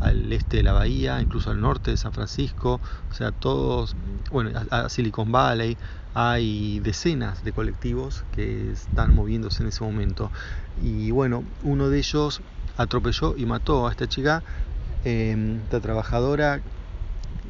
[0.00, 3.96] al este de la bahía, incluso al norte de San Francisco, o sea, todos,
[4.30, 5.76] bueno, a Silicon Valley,
[6.14, 10.30] hay decenas de colectivos que están moviéndose en ese momento.
[10.82, 12.40] Y bueno, uno de ellos
[12.76, 14.42] atropelló y mató a esta chica,
[15.04, 16.60] eh, esta trabajadora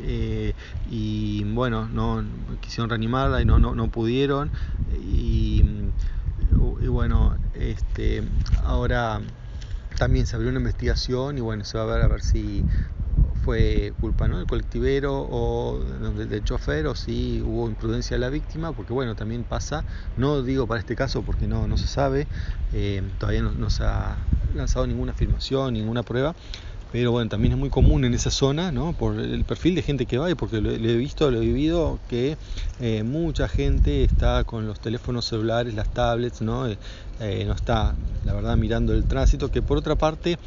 [0.01, 0.55] eh,
[0.91, 2.25] y bueno, no
[2.61, 4.51] quisieron reanimarla y no, no, no pudieron
[5.03, 5.65] y,
[6.89, 8.23] bueno, este,
[8.65, 9.21] ahora
[9.99, 12.65] también se abrió una investigación y bueno, se va a ver a ver si
[13.45, 14.39] fue culpa ¿no?
[14.39, 19.45] del colectivero o del, chofer o si hubo imprudencia de la víctima, porque bueno, también
[19.45, 19.85] pasa,
[20.17, 22.27] no digo para este caso porque no, no se sabe,
[22.75, 24.17] eh, todavía no, no, se ha
[24.55, 26.35] lanzado ninguna afirmación, ninguna prueba,
[26.91, 28.95] pero bueno, también es muy común en esa zona, ¿no?
[28.95, 31.99] por el perfil de gente que va y porque lo, he visto, lo he vivido,
[32.09, 32.39] que
[32.81, 36.67] eh, mucha gente está con los teléfonos celulares, las tablets, ¿no?
[36.67, 36.79] Eh,
[37.21, 40.39] eh, no está, la verdad, mirando el tránsito, que por otra parte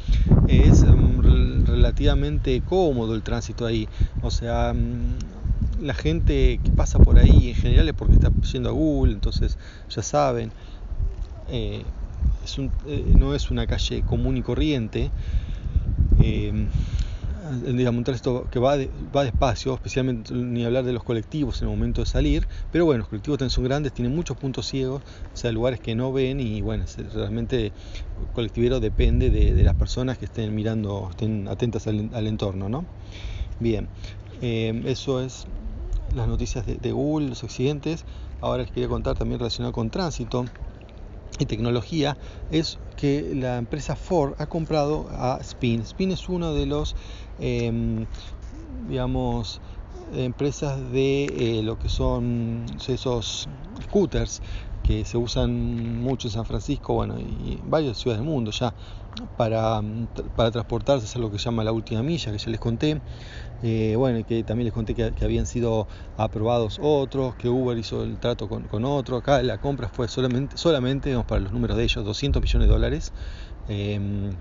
[0.48, 3.88] es mm, relativamente cómodo el tránsito ahí,
[4.22, 4.72] o sea...
[4.74, 5.18] Mm,
[5.80, 9.58] la gente que pasa por ahí en general es porque está yendo a Google, entonces
[9.88, 10.52] ya saben,
[13.18, 15.10] no es una calle común y corriente,
[16.20, 16.66] eh,
[17.66, 18.76] digamos, un que va,
[19.14, 23.00] va despacio, especialmente ni hablar de los colectivos en el momento de salir, pero bueno,
[23.00, 26.40] los colectivos también son grandes, tienen muchos puntos ciegos, o sea, lugares que no ven
[26.40, 27.72] y bueno, realmente el
[28.32, 32.84] colectivero depende de, las personas que estén mirando, estén atentas al, entorno, ¿no?
[33.60, 33.88] Bien,
[34.40, 35.46] eh, eso es
[36.14, 38.04] las noticias de, de Google, los accidentes.
[38.40, 40.46] Ahora les quería contar también relacionado con tránsito
[41.38, 42.16] y tecnología
[42.50, 45.80] es que la empresa Ford ha comprado a Spin.
[45.80, 46.94] Spin es uno de los,
[47.38, 48.06] em,
[48.88, 49.60] digamos,
[50.14, 53.48] empresas de eh, lo que son esos
[53.82, 54.42] scooters
[54.82, 58.74] que se usan mucho en San Francisco, bueno, y varias ciudades del mundo ya
[59.36, 59.80] para,
[60.36, 63.00] para transportarse, es lo que se llama la última milla, que ya les conté.
[63.62, 68.18] Eh, bueno, que también les conté que, habían sido aprobados otros, que Uber hizo el
[68.18, 69.16] trato con, con otro.
[69.18, 73.12] Acá la compra fue solamente, solamente para los números de ellos, 200 millones de dólares.
[73.68, 74.32] Em,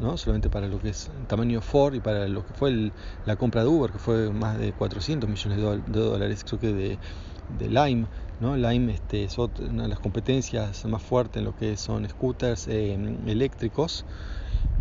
[0.00, 0.16] ¿no?
[0.16, 2.90] solamente para lo que es el tamaño Ford y para lo que fue
[3.26, 6.98] la compra de Uber, que fue más de 400 millones de, dólares, creo que de,
[7.48, 8.06] de Lime.
[8.40, 8.56] ¿no?
[8.56, 13.16] Lime este, es una de las competencias más fuertes en lo que son scooters em,
[13.28, 14.04] eléctricos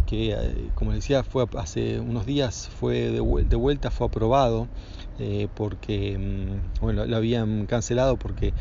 [0.07, 4.67] que eh, como decía fue hace unos días fue de, vuelta fue aprobado
[5.19, 8.53] eh, porque mm, bueno lo habían cancelado porque eh,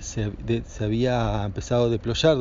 [0.00, 2.38] se, había empezado a deployar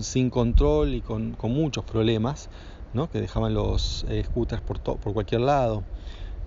[0.00, 2.48] sin control y con, con muchos problemas
[2.94, 3.10] ¿no?
[3.10, 5.82] que dejaban los scooters por, por cualquier lado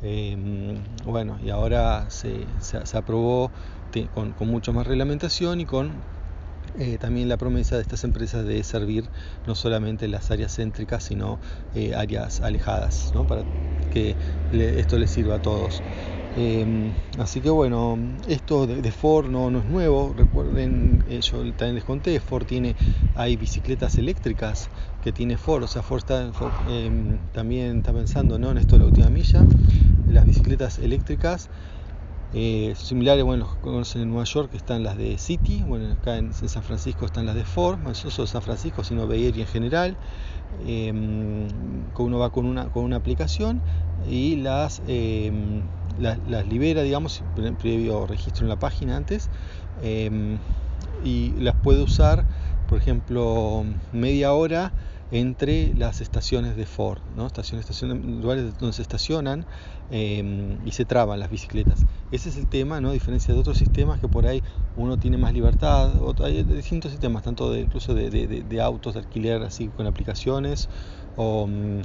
[0.01, 3.51] mm, bueno y ahora se, se, aprobó
[4.13, 5.91] con, con mucho más reglamentación y con
[6.77, 9.05] eh, también la promesa de estas empresas de servir
[9.47, 11.39] no solamente las áreas céntricas, sino
[11.73, 13.25] eh, áreas alejadas, ¿no?
[13.25, 13.43] para
[13.91, 14.17] que
[14.51, 15.81] esto les sirva a todos.
[16.35, 21.75] Em, así que bueno, esto de, Ford no, no, es nuevo, recuerden, eh, yo también
[21.75, 22.75] les conté, Ford tiene,
[23.15, 24.67] hay bicicletas eléctricas
[25.05, 26.03] que tiene Ford, o sea, Ford,
[26.67, 28.49] em, también está pensando ¿no?
[28.49, 29.45] en esto de la última milla,
[30.11, 31.47] las bicicletas eléctricas
[32.33, 36.63] eh, similares, bueno, conocen en Nueva York están las de City, bueno, acá en, San
[36.63, 39.97] Francisco están las de Ford, no solo San Francisco, sino Bay Area en general.
[40.65, 43.61] Eh, uno va con una, con una aplicación
[44.09, 45.61] y las, em,
[45.99, 47.21] las, libera, digamos,
[47.61, 49.29] previo registro en la página antes,
[51.03, 52.25] y las puede usar,
[52.67, 53.63] por ejemplo,
[53.93, 54.73] media hora
[55.15, 57.25] entre las estaciones de Ford, ¿no?
[57.25, 59.45] estaciones, estaciones, lugares donde se estacionan
[59.89, 61.85] em, y se traban las bicicletas.
[62.11, 62.89] Ese es el tema, ¿no?
[62.89, 64.43] a diferencia de otros sistemas que por ahí
[64.75, 69.69] uno tiene más libertad, hay distintos sistemas, tanto de, incluso de, autos de alquiler así
[69.69, 70.67] con aplicaciones
[71.15, 71.81] o, mm,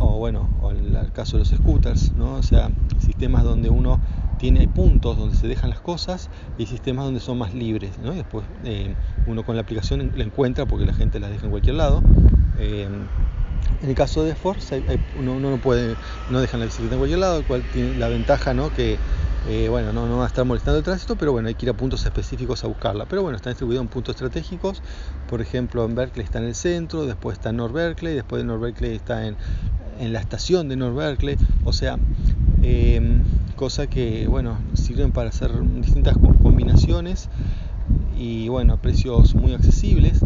[0.00, 2.36] o bueno, o el, caso de los scooters, ¿no?
[2.36, 4.00] o sea, sistemas donde uno
[4.38, 7.98] tiene puntos donde se dejan las cosas y sistemas donde son más libres.
[8.02, 8.12] ¿no?
[8.12, 8.94] después eh,
[9.26, 12.02] uno con la aplicación la encuentra porque la gente las deja en cualquier lado.
[12.58, 12.88] Eh,
[13.82, 14.82] en el caso de Force,
[15.18, 15.96] uno, no puede,
[16.30, 18.72] no dejan la bicicleta en cualquier lado, tiene la ventaja ¿no?
[18.72, 18.98] que
[19.48, 21.70] eh, bueno, no, no, va a estar molestando el tránsito, pero bueno, hay que ir
[21.70, 23.06] a puntos específicos a buscarla.
[23.06, 24.82] Pero bueno, está distribuido en puntos estratégicos.
[25.28, 28.46] Por ejemplo, en Berkeley está en el centro, después está en North Berkeley, después de
[28.46, 29.36] North Berkeley está en,
[30.00, 31.36] en la estación de North Berkeley.
[31.64, 31.98] O sea,
[32.62, 33.22] eh,
[33.58, 37.28] cosa que, bueno, sirven para hacer distintas combinaciones
[38.16, 40.20] y bueno, a precios muy accesibles.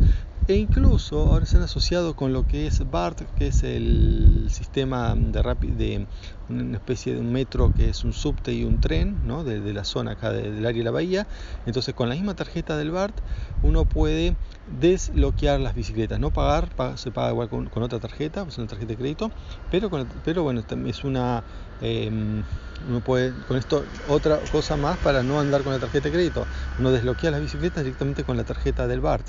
[0.52, 5.14] E incluso ahora se han asociado con lo que es BART, que es el sistema
[5.14, 6.06] de,
[6.50, 9.44] una especie de metro que es un subte y un tren ¿no?
[9.44, 11.26] de, la zona acá del área de la bahía.
[11.64, 13.14] Entonces con la misma tarjeta del BART
[13.62, 14.36] uno puede
[14.78, 18.96] desbloquear las bicicletas, no pagar, se paga igual con, otra tarjeta, es una tarjeta de
[18.98, 19.30] crédito,
[19.70, 19.90] pero,
[20.22, 21.42] pero bueno, es una...
[21.80, 22.42] Em,
[22.88, 26.44] uno puede, con esto, otra cosa más para no andar con la tarjeta de crédito.
[26.78, 29.24] Uno desbloquea las bicicletas directamente con la tarjeta del BART.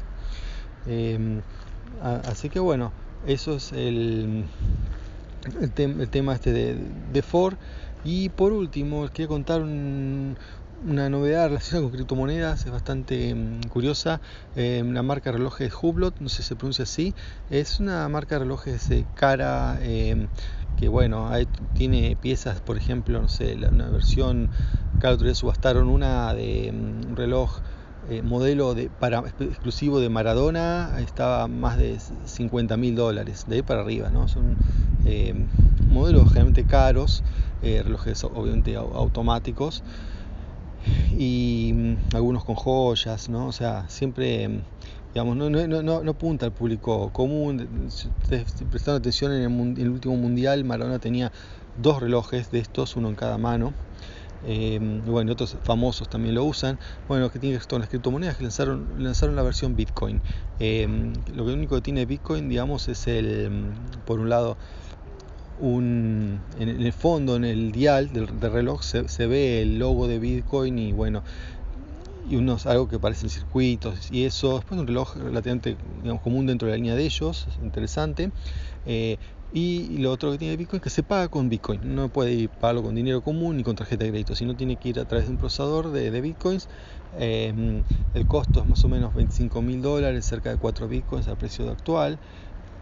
[0.87, 1.41] Em,
[2.01, 2.91] así que bueno,
[3.25, 4.45] eso es el,
[6.11, 6.77] tema este de,
[7.11, 7.55] de, Ford.
[8.03, 14.19] Y por último, quiero contar una novedad relacionada con criptomonedas, es bastante em, curiosa.
[14.55, 17.15] Em, la marca de relojes Hublot, no sé si se pronuncia así,
[17.49, 19.79] es una marca de relojes cara
[20.77, 21.29] que bueno,
[21.75, 24.49] tiene piezas, por ejemplo, no sé, una versión,
[24.99, 27.61] cada otro día subastaron una de un reloj
[28.09, 33.61] eh, modelo de, para, exclusivo de Maradona estaba más de 50 mil dólares, de ahí
[33.61, 34.27] para arriba, ¿no?
[34.27, 34.57] Son
[35.05, 35.33] eh,
[35.87, 37.23] modelos generalmente caros,
[37.61, 39.83] eh, relojes obviamente automáticos
[41.17, 43.47] y mm, algunos con joyas, ¿no?
[43.47, 44.49] O sea, siempre,
[45.13, 47.87] digamos, no, no, no, no apunta al público común.
[47.89, 48.09] Si
[48.65, 51.31] prestaron atención en el, en el último mundial, Maradona tenía
[51.81, 53.73] dos relojes de estos, uno en cada mano.
[54.45, 56.77] Eh, bueno, otros famosos también lo usan.
[57.07, 60.21] Bueno, que tiene que con las criptomonedas que lanzaron, lanzaron la versión Bitcoin.
[60.59, 60.87] Eh,
[61.35, 63.71] lo único que tiene Bitcoin, digamos, es el,
[64.05, 64.57] por un lado,
[65.59, 70.77] un, en el fondo, en el dial del, reloj, se, ve el logo de Bitcoin
[70.77, 71.23] y bueno,
[72.29, 74.55] y unos algo que parecen circuitos y eso.
[74.55, 78.31] Después un reloj relativamente digamos, común dentro de la línea de ellos, es interesante.
[78.85, 79.17] Eh,
[79.55, 81.95] y lo otro que tiene Bitcoin es que se paga con Bitcoin.
[81.95, 84.89] No puede ir pagarlo con dinero común ni con tarjeta de crédito, sino tiene que
[84.89, 86.67] ir a través de un procesador de, de Bitcoins.
[87.19, 87.83] Em,
[88.15, 91.69] el costo es más o menos 25 mil dólares, cerca de 4 Bitcoins al precio
[91.69, 92.17] actual.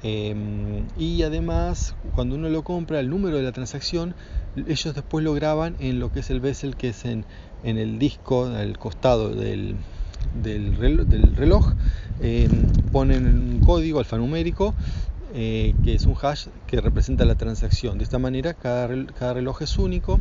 [0.01, 4.15] Em, y además, cuando uno lo compra, el número de la transacción,
[4.55, 7.25] ellos después lo graban en lo que es el bezel, que es en,
[7.63, 9.75] en el disco, al costado del,
[10.41, 11.73] del reloj, del reloj
[12.21, 12.49] em,
[12.93, 14.73] ponen un código alfanumérico
[15.33, 17.97] eh, que es un hash que representa la transacción.
[17.97, 20.19] De esta manera cada, reloj es único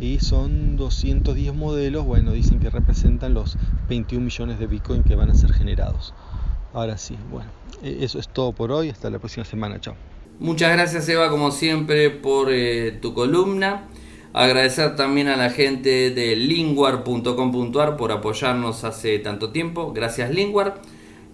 [0.00, 3.56] y son 210 modelos, bueno, dicen que representan los
[3.88, 6.14] 21 millones de Bitcoin que van a ser generados.
[6.72, 7.50] Ahora sí, bueno,
[7.82, 9.94] e, eso es todo por hoy, hasta la próxima semana, chao.
[10.38, 13.88] Muchas gracias Eva como siempre por eh, tu columna.
[14.32, 19.92] Agradecer también a la gente de linguar.com.ar por apoyarnos hace tanto tiempo.
[19.92, 20.80] Gracias Linguar.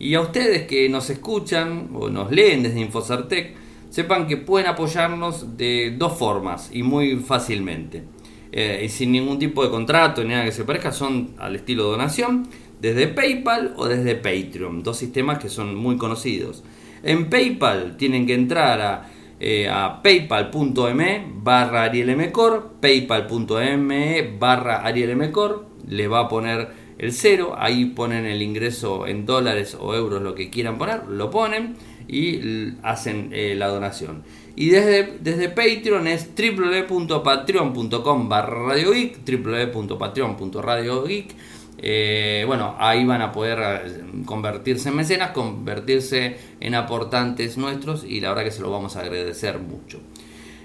[0.01, 3.55] Y a ustedes que nos escuchan o nos leen desde Infocertec,
[3.91, 8.05] sepan que pueden apoyarnos de dos formas y muy fácilmente.
[8.51, 11.85] Eh, y sin ningún tipo de contrato ni nada que se parezca, son al estilo
[11.85, 12.49] donación,
[12.81, 16.65] desde PayPal o desde Patreon, dos sistemas que son muy conocidos.
[17.03, 26.09] En PayPal tienen que entrar a, eh, a paypal.me barra arielmcor, paypal.me barra arielmcor, le
[26.09, 30.51] va a poner el cero, ahí ponen el ingreso en dólares o euros, lo que
[30.51, 34.23] quieran poner, lo ponen y hacen eh, la donación.
[34.55, 41.35] Y desde, desde Patreon es www.patreon.com barra radiogeek, www.patreon.radiogeek.
[41.79, 48.21] Eh, bueno, ahí van a poder eh, convertirse en mecenas, convertirse en aportantes nuestros y
[48.21, 50.03] la verdad que se lo vamos a agradecer mucho.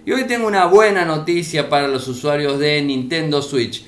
[0.06, 3.86] Y hoy tengo una buena noticia para los usuarios de Nintendo Switch.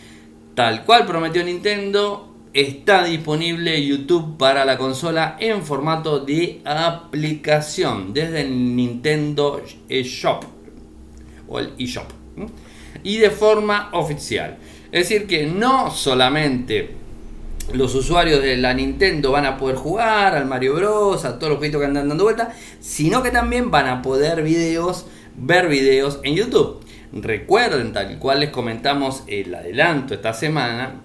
[0.55, 8.41] Tal cual prometió Nintendo, está disponible YouTube para la consola en formato de aplicación desde
[8.41, 10.43] el Nintendo eShop
[11.47, 12.07] o el eShop
[13.03, 14.57] y de forma oficial.
[14.91, 16.95] Es decir, que no solamente
[17.73, 21.57] los usuarios de la Nintendo van a poder jugar al Mario Bros, a todos los
[21.59, 26.33] jueguitos que andan dando vuelta, sino que también van a poder videos, ver videos en
[26.33, 26.79] YouTube.
[27.13, 31.03] Recuerden, tal cual les comentamos el adelanto esta semana,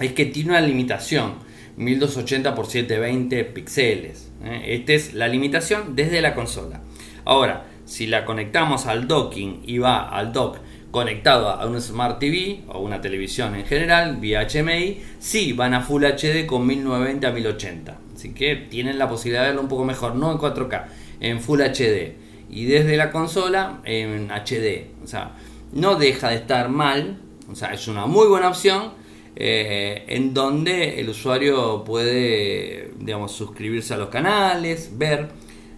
[0.00, 1.34] es que tiene una limitación,
[1.76, 4.30] 1280 x 720 píxeles.
[4.44, 4.62] ¿eh?
[4.66, 6.80] Esta es la limitación desde la consola.
[7.24, 10.58] Ahora, si la conectamos al docking y va al dock
[10.90, 15.82] conectado a un Smart TV o una televisión en general, vía HMI, sí van a
[15.82, 17.98] Full HD con 1920 a 1080.
[18.14, 20.84] Así que tienen la posibilidad de verlo un poco mejor, no en 4K,
[21.20, 22.14] en Full HD.
[22.48, 24.86] Y desde la consola en HD.
[25.02, 25.32] O sea,
[25.72, 27.18] no deja de estar mal.
[27.50, 28.92] O sea, es una muy buena opción
[29.38, 35.28] eh, en donde el usuario puede, digamos, suscribirse a los canales, ver.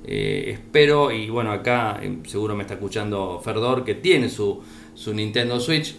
[0.06, 4.62] Eh, espero, y bueno, acá eh, seguro me está escuchando Ferdor, que tiene su,
[4.94, 5.96] su Nintendo Switch.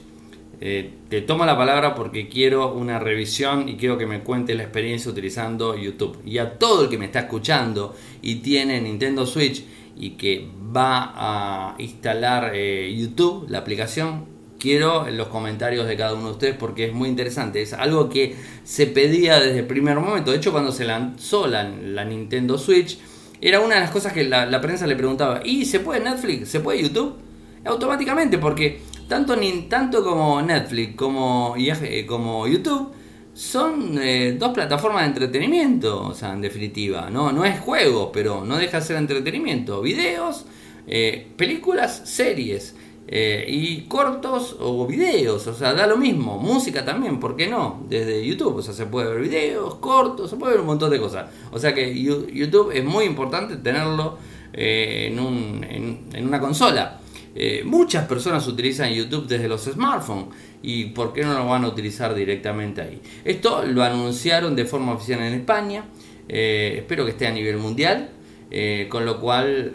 [0.60, 5.12] te tomo la palabra porque quiero una revisión y quiero que me cuente la experiencia
[5.12, 6.18] utilizando YouTube.
[6.26, 9.64] Y a todo el que me está escuchando y tiene Nintendo Switch
[9.98, 16.32] y que va a instalar YouTube, la aplicación, quiero los comentarios de cada uno de
[16.32, 17.62] ustedes porque es muy interesante.
[17.62, 20.32] Es algo que se pedía desde el primer momento.
[20.32, 21.64] De hecho, cuando se lanzó la,
[22.06, 23.00] Nintendo Switch,
[23.42, 25.42] era una de las cosas que la, prensa le preguntaba.
[25.44, 26.50] ¿Y se puede Netflix?
[26.50, 27.16] ¿Se puede YouTube?
[27.66, 29.36] Automáticamente, porque tanto,
[29.68, 32.94] tanto como Netflix como, eh, como YouTube
[33.34, 38.44] son eh, dos plataformas de entretenimiento, o sea, en definitiva, no, no es juego, pero
[38.44, 40.46] no deja de ser entretenimiento, videos,
[40.88, 42.76] eh, películas, series
[43.12, 47.84] y cortos o videos, o sea, da lo mismo, música también, ¿por qué no?
[47.90, 51.00] Desde YouTube, o sea, se puede ver videos, cortos, se puede ver un montón de
[51.00, 54.18] cosas, o sea que YouTube es muy importante tenerlo
[54.54, 55.66] en, un,
[56.14, 57.00] en una consola.
[57.36, 60.26] Eh, muchas personas utilizan YouTube desde los smartphones
[60.64, 63.02] y ¿por qué no lo van a utilizar directamente ahí?
[63.24, 65.86] Esto lo anunciaron de forma oficial en España,
[66.28, 68.10] eh, espero que esté a nivel mundial,
[68.52, 69.72] eh, con lo cual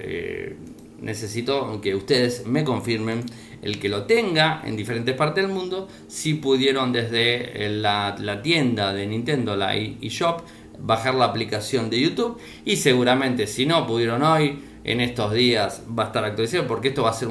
[1.01, 3.25] necesito que ustedes me confirmen
[3.63, 8.93] el que lo tenga en diferentes partes del mundo, si pudieron desde la, la tienda
[8.93, 10.43] de Nintendo, la eShop,
[10.79, 16.05] bajar la aplicación de YouTube y seguramente si no pudieron hoy, en estos días va
[16.05, 17.29] a estar actualizado porque esto va a ser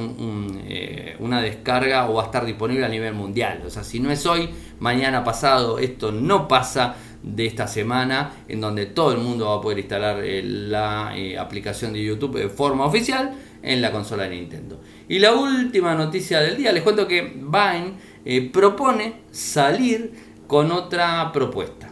[0.65, 3.61] eh, una descarga o va a estar disponible a nivel mundial.
[3.65, 4.49] O sea, si no es hoy,
[4.79, 9.61] mañana pasado, esto no pasa de esta semana en donde todo el mundo va a
[9.61, 13.33] poder instalar eh, la eh, aplicación de YouTube de forma oficial
[13.63, 14.79] en la consola de Nintendo.
[15.07, 20.11] Y la última noticia del día, les cuento que Vine propone salir
[20.47, 21.89] con otra propuesta.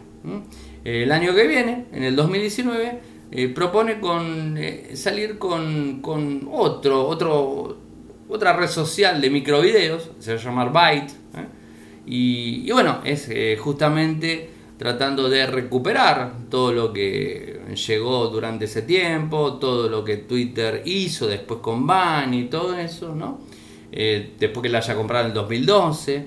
[0.84, 3.00] El año que viene, en el 2019,
[3.34, 7.78] eh, propone con, eh, salir con, con, otro, otro,
[8.28, 11.48] otra red social de microvideos, se va a llamar Byte, ¿eh?
[12.06, 14.50] y, bueno, es justamente
[14.82, 21.28] tratando de recuperar todo lo que llegó durante ese tiempo, todo lo que Twitter hizo
[21.28, 23.42] después con Vine y todo eso, ¿no?
[23.92, 26.26] después que la haya comprado en el 2012,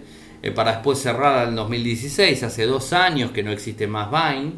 [0.54, 4.52] para después cerrar en el 2016, hace dos años que no existe más Vine.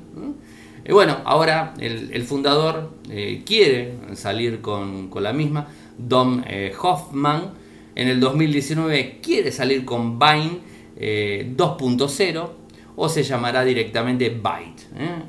[0.86, 7.54] Y bueno, ahora el, fundador eh, quiere salir con, la misma, Dom eh, Hoffman,
[7.94, 10.60] en el 2019 quiere salir con Vine
[10.98, 12.65] 2.0 eh,
[12.96, 14.82] o se llamará directamente Byte.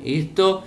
[0.03, 0.63] Esto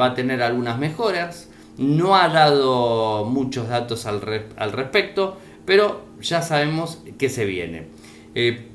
[0.00, 7.02] va a tener algunas mejoras, no ha dado muchos datos al, respecto, pero ya sabemos
[7.18, 7.88] que se viene.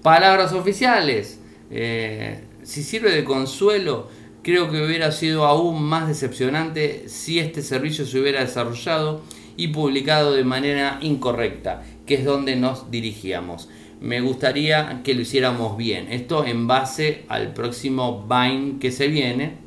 [0.02, 1.40] palabras oficiales,
[1.70, 4.10] si sirve de consuelo,
[4.44, 9.22] Creo que hubiera sido aún más decepcionante si este servicio se hubiera desarrollado
[9.56, 13.70] y publicado de manera incorrecta, que es donde nos dirigíamos.
[14.04, 16.12] Me gustaría que lo hiciéramos bien.
[16.12, 19.60] Esto en base al próximo Vine que se viene,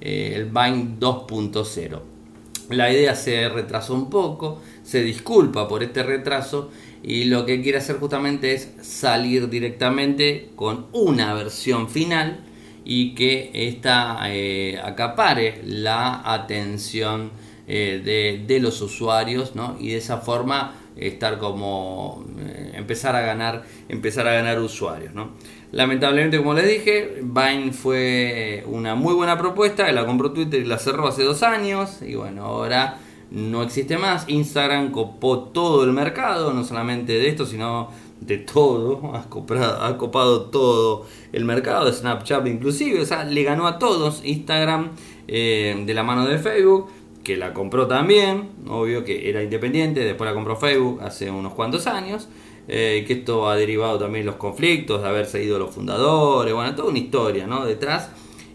[0.00, 2.00] eh, el Vine 2.0.
[2.70, 6.70] La idea se retrasó un poco, se disculpa por este retraso
[7.02, 12.38] y lo que quiere hacer justamente es salir directamente con una versión final
[12.84, 17.32] y que esta eh, acapare la atención
[17.66, 22.24] eh, de, los usuarios y de esa forma estar como
[22.82, 25.12] empezar a ganar empezar a ganar usuarios
[25.72, 30.78] lamentablemente como les dije Vine fue una muy buena propuesta la compró Twitter y la
[30.78, 32.98] cerró hace dos años y bueno ahora
[33.32, 34.28] no existe más.
[34.28, 37.88] Instagram copó todo el mercado no solamente de esto sino
[38.20, 39.12] de todo,
[39.80, 44.22] ha, copado todo el mercado Snapchat inclusive, o sea, le ganó a todos.
[44.24, 44.90] Instagram
[45.28, 46.88] eh, de la mano de Facebook,
[47.24, 51.86] que la compró también, obvio que era independiente, después la compró Facebook hace unos cuantos
[51.86, 52.28] años,
[52.68, 56.88] eh, que esto ha derivado también los conflictos de haberse ido los fundadores, bueno, toda
[56.88, 57.64] una historia ¿no?
[57.64, 58.10] detrás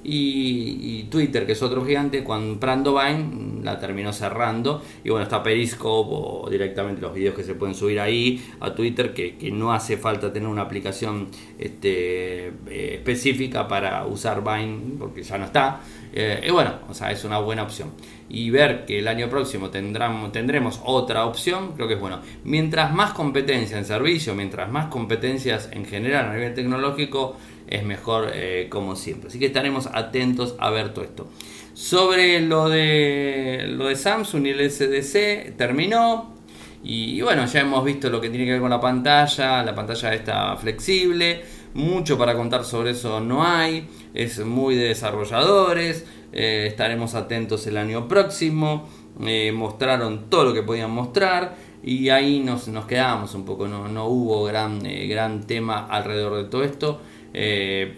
[0.10, 4.82] y, Twitter, que es otro gigante, comprando Vine, la terminó cerrando.
[5.04, 9.14] Y bueno, está Periscope o directamente los videos que se pueden subir ahí a Twitter,
[9.14, 11.28] que, no hace falta tener una aplicación
[11.60, 15.82] este, eh, específica para usar Vine, porque ya no está.
[16.14, 17.92] Eh, y bueno, o sea, es una buena opción.
[18.30, 22.20] Y ver que el año próximo tendremos, tendremos otra opción, creo que es bueno.
[22.44, 27.36] Mientras más competencia en servicio, mientras más competencias en general a nivel tecnológico,
[27.68, 29.30] es mejor eh, como siempre.
[29.30, 31.28] Así que estaremos atentos a ver todo esto.
[31.74, 36.36] Sobre lo de, lo de Samsung y el SDC, terminó.
[36.84, 39.64] Y, bueno, ya hemos visto lo que tiene que ver con la pantalla.
[39.64, 41.44] La pantalla está flexible.
[41.74, 43.88] Mucho para contar sobre eso no hay.
[44.14, 46.06] Es muy de desarrolladores.
[46.32, 48.88] Eh, estaremos atentos el año próximo.
[49.26, 51.56] Eh, mostraron todo lo que podían mostrar.
[51.84, 56.50] y ahí nos, nos quedamos un poco, no, no hubo gran, gran tema alrededor de
[56.50, 57.00] todo esto.
[57.34, 57.94] Eh,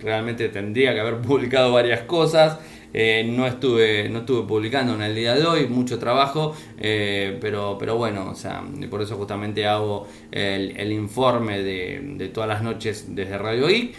[0.00, 2.58] realmente tendría que haber publicado varias cosas.
[2.96, 7.76] Eh, no, estuve, no estuve publicando en el día de hoy, mucho trabajo, eh, pero,
[7.76, 13.36] pero bueno, o sea, por eso justamente hago el, informe de, todas las noches desde
[13.36, 13.92] Radio I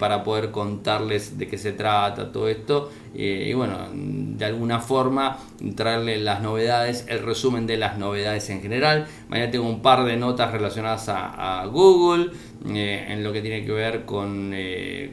[0.00, 5.38] para poder contarles de qué se trata todo esto y bueno, de alguna forma
[5.76, 9.06] traerles las novedades, el resumen de las novedades en general.
[9.28, 12.30] Mañana tengo un par de notas relacionadas a, Google.
[12.64, 14.54] En lo que tiene que ver con,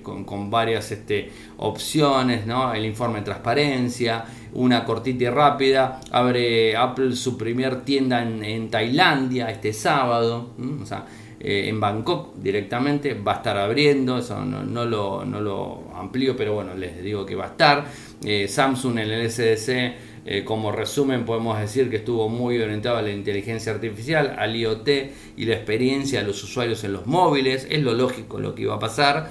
[0.04, 2.74] con, varias este, opciones, ¿no?
[2.74, 6.02] el informe transparencia, una cortita y rápida.
[6.12, 11.06] Abre Apple su primer tienda en, Tailandia este sábado, o sea,
[11.40, 13.14] eh, en Bangkok directamente.
[13.14, 17.36] Va a estar abriendo, eso no, lo, no lo amplío, pero bueno, les digo que
[17.36, 17.86] va a estar.
[18.24, 20.07] Eh, Samsung en el SDC.
[20.30, 24.90] Eh, como resumen podemos decir que estuvo muy orientado a la inteligencia artificial, al IoT
[25.38, 27.66] y la experiencia de los usuarios en los móviles.
[27.70, 29.30] Es lo lógico lo que iba a pasar.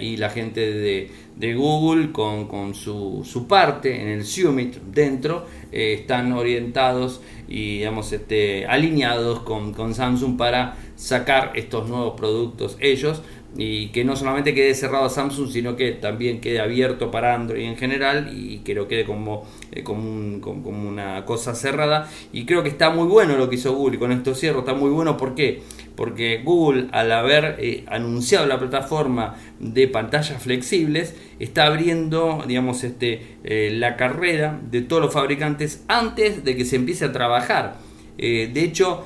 [0.00, 5.98] y la gente de, de Google con, su, su, parte en el Summit dentro eh,
[6.00, 13.22] están orientados y digamos este, alineados con, con, Samsung para sacar estos nuevos productos ellos
[13.58, 17.62] y que no solamente quede cerrado a Samsung sino que también quede abierto para Android
[17.62, 22.08] en general y que lo quede como, eh, como, como, una cosa cerrada.
[22.32, 24.74] Y creo que está muy bueno lo que hizo Google y con esto cierro está
[24.74, 25.62] muy bueno porque
[25.94, 33.38] porque Google al haber eh, anunciado la plataforma de pantallas flexibles está abriendo digamos este
[33.44, 37.78] eh, la carrera de todos los fabricantes antes de que se empiece a trabajar.
[38.18, 39.04] De hecho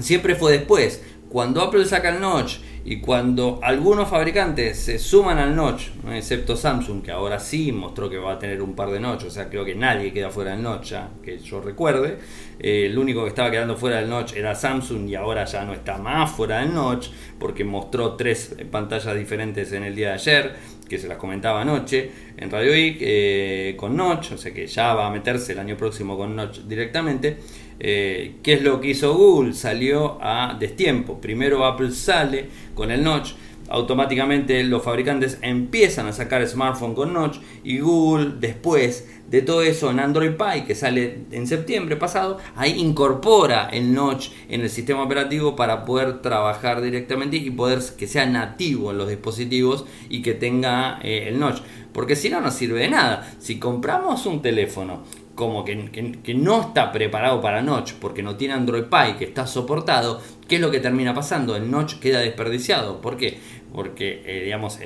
[0.00, 1.02] siempre fue después.
[1.28, 7.02] Cuando Apple saca el notch y cuando algunos fabricantes se suman al notch, excepto Samsung,
[7.02, 9.64] que ahora sí mostró que va a tener un par de notch, o sea, creo
[9.64, 12.18] que nadie queda fuera del notch ya, que yo recuerde.
[12.58, 15.72] Eh, el único que estaba quedando fuera del notch era Samsung y ahora ya no
[15.72, 17.08] está más fuera del notch,
[17.38, 20.54] porque mostró tres pantallas diferentes en el día de ayer,
[20.86, 24.92] que se las comentaba anoche en Radio Week, eh, con notch, o sea que ya
[24.92, 27.38] va a meterse el año próximo con notch directamente.
[27.80, 29.52] Eh, ¿Qué es lo que hizo Google?
[29.52, 31.20] Salió a destiempo.
[31.20, 33.32] Primero Apple sale con el notch,
[33.68, 39.90] automáticamente los fabricantes empiezan a sacar smartphone con notch y Google después de todo eso
[39.90, 45.02] en Android Pie que sale en septiembre pasado, ahí incorpora el notch en el sistema
[45.02, 50.34] operativo para poder trabajar directamente y poder que sea nativo en los dispositivos y que
[50.34, 51.60] tenga eh, el notch.
[51.92, 53.32] Porque si no, no sirve de nada.
[53.38, 55.04] Si compramos un teléfono
[55.34, 60.20] como que, no está preparado para Notch porque no tiene Android Pie que está soportado,
[60.48, 61.56] ¿qué es lo que termina pasando?
[61.56, 63.00] El Notch queda desperdiciado.
[63.00, 63.38] ¿Por qué?
[63.72, 64.78] Porque, eh, digamos,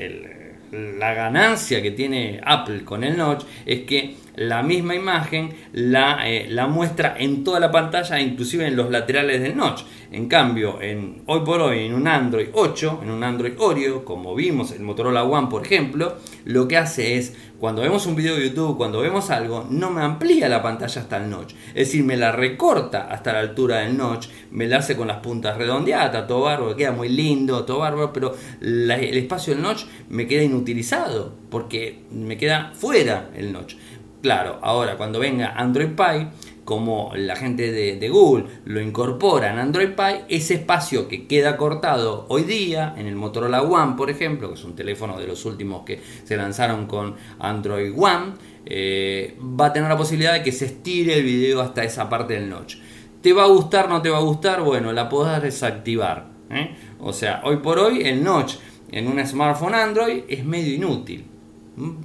[0.72, 6.46] la ganancia que tiene Apple con el Notch es que la misma imagen la, eh,
[6.48, 9.82] la muestra en toda la pantalla, inclusive en los laterales del notch.
[10.10, 14.34] En cambio, en, hoy por hoy en un Android 8, en un Android Oreo, como
[14.34, 18.48] vimos el Motorola One por ejemplo, lo que hace es, cuando vemos un video de
[18.48, 21.52] YouTube, cuando vemos algo, no me amplía la pantalla hasta el notch.
[21.70, 25.18] Es decir, me la recorta hasta la altura del notch, me la hace con las
[25.18, 30.26] puntas redondeadas, todo bárbaro, queda muy lindo, todo bárbaro, pero el espacio del notch me
[30.26, 33.74] queda inutilizado, porque me queda fuera el notch.
[34.22, 36.28] Claro, ahora cuando venga Android Pie,
[36.64, 42.26] como la gente de, Google lo incorpora en Android Pie, ese espacio que queda cortado
[42.28, 45.84] hoy día en el Motorola One, por ejemplo, que es un teléfono de los últimos
[45.84, 48.32] que se lanzaron con Android One,
[48.66, 52.34] eh, va a tener la posibilidad de que se estire el video hasta esa parte
[52.34, 52.76] del notch.
[53.22, 54.62] ¿Te va a gustar, no te va a gustar?
[54.62, 56.26] Bueno, la podés desactivar.
[56.50, 56.76] ¿eh?
[56.98, 58.56] O sea, hoy por hoy el notch
[58.90, 61.37] en un smartphone Android es medio inútil.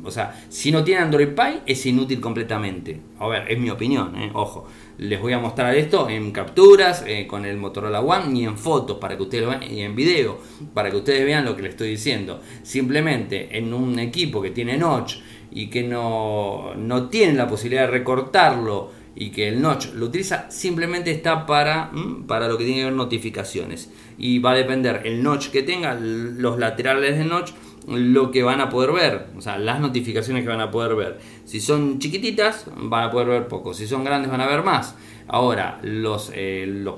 [0.03, 2.99] O sea, si no tiene Android Pie es inútil completamente.
[3.19, 4.31] A ver, es mi opinión, ¿eh?
[4.33, 4.67] ojo.
[4.97, 8.97] Les voy a mostrar esto en capturas, eh, con el Motorola One y en fotos
[8.99, 10.39] para que ustedes lo vean, y en video
[10.73, 12.41] para que ustedes vean lo que les estoy diciendo.
[12.61, 15.17] Simplemente en un equipo que tiene notch
[15.51, 20.49] y que no, no tiene la posibilidad de recortarlo y que el notch lo utiliza,
[20.49, 21.91] simplemente está para,
[22.27, 23.91] para lo que tiene que ver notificaciones.
[24.17, 27.51] Y va a depender el notch que tenga, los laterales del notch
[27.87, 31.19] lo que van a poder ver, o sea, las notificaciones que van a poder ver.
[31.45, 34.95] Si son chiquititas, van a poder ver poco, si son grandes, van a ver más.
[35.27, 36.95] Ahora, los, eh, los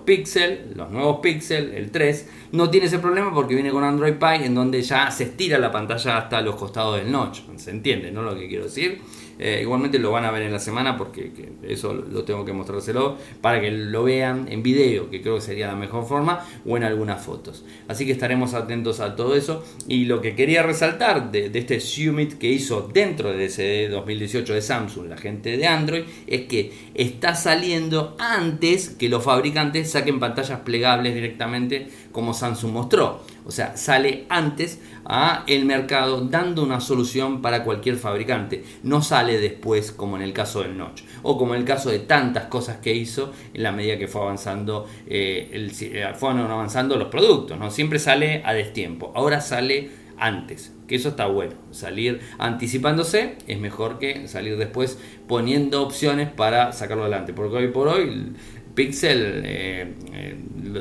[0.75, 4.55] los nuevos Pixel, el 3, no tiene ese problema porque viene con Android Pie, en
[4.55, 7.41] donde ya se estira la pantalla hasta los costados del notch.
[7.57, 8.23] ¿Se entiende, no?
[8.23, 9.01] Lo que quiero decir.
[9.37, 11.31] Eh, igualmente lo van a ver en la semana porque
[11.63, 15.67] eso lo tengo que mostrárselo para que lo vean en video, que creo que sería
[15.67, 17.65] la mejor forma, o en algunas fotos.
[17.87, 19.63] Así que estaremos atentos a todo eso.
[19.87, 24.61] Y lo que quería resaltar de, este Summit que hizo dentro de ese 2018 de
[24.61, 30.59] Samsung, la gente de Android, es que está saliendo antes que los fabricantes saquen pantallas
[30.61, 33.19] plegables directamente como Samsung mostró.
[33.45, 38.63] O sea, sale antes a el mercado dando una solución para cualquier fabricante.
[38.83, 41.99] No sale después como en el caso del Notch o como en el caso de
[41.99, 46.95] tantas cosas que hizo en la medida que fue avanzando, eh, el, eh, fueron avanzando
[46.95, 47.59] los productos.
[47.59, 47.69] ¿no?
[47.69, 49.11] Siempre sale a destiempo.
[49.13, 51.55] Ahora sale antes, que eso está bueno.
[51.71, 54.97] Salir anticipándose es mejor que salir después
[55.27, 57.33] poniendo opciones para sacarlo adelante.
[57.33, 58.31] Porque hoy por hoy
[58.75, 59.93] Pixel, eh,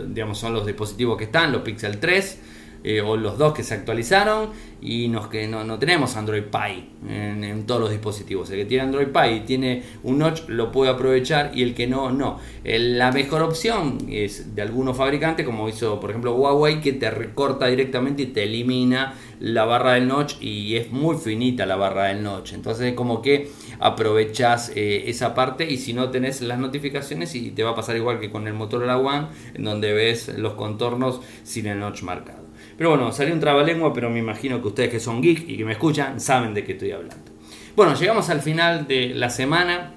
[0.08, 2.38] digamos, son los dispositivos que están, los Pixel 3
[2.84, 4.50] eh, o los dos que se actualizaron
[4.82, 8.50] y nos, que no, no tenemos Android Pie en, todos los dispositivos.
[8.50, 11.86] El que tiene Android Pie y tiene un notch lo puede aprovechar y el que
[11.86, 12.38] no, no.
[12.62, 17.68] la mejor opción es de algunos fabricantes, como hizo por ejemplo Huawei, que te recorta
[17.68, 22.22] directamente y te elimina la barra del notch y es muy finita la barra del
[22.22, 22.52] notch.
[22.52, 27.62] Entonces como que aprovechas eh, esa parte y si no tenés las notificaciones y te
[27.62, 31.66] va a pasar igual que con el Motorola One, en donde ves los contornos sin
[31.66, 32.43] el notch marcado.
[32.76, 35.64] Pero bueno, salió un trabalengua, pero me imagino que ustedes que son geek y que
[35.64, 37.34] me escuchan saben de qué estoy hablando.
[37.76, 39.94] Bueno, llegamos al final de la semana.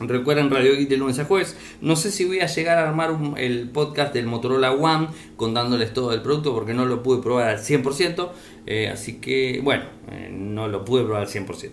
[0.00, 1.56] Recuerden Radio Geek de lunes a jueves.
[1.80, 6.12] No sé si voy a llegar a armar el podcast del Motorola One contándoles todo
[6.12, 8.30] el producto porque no lo pude probar al 100%.
[8.66, 11.70] Eh, así que, bueno, eh, no lo pude probar al 100%.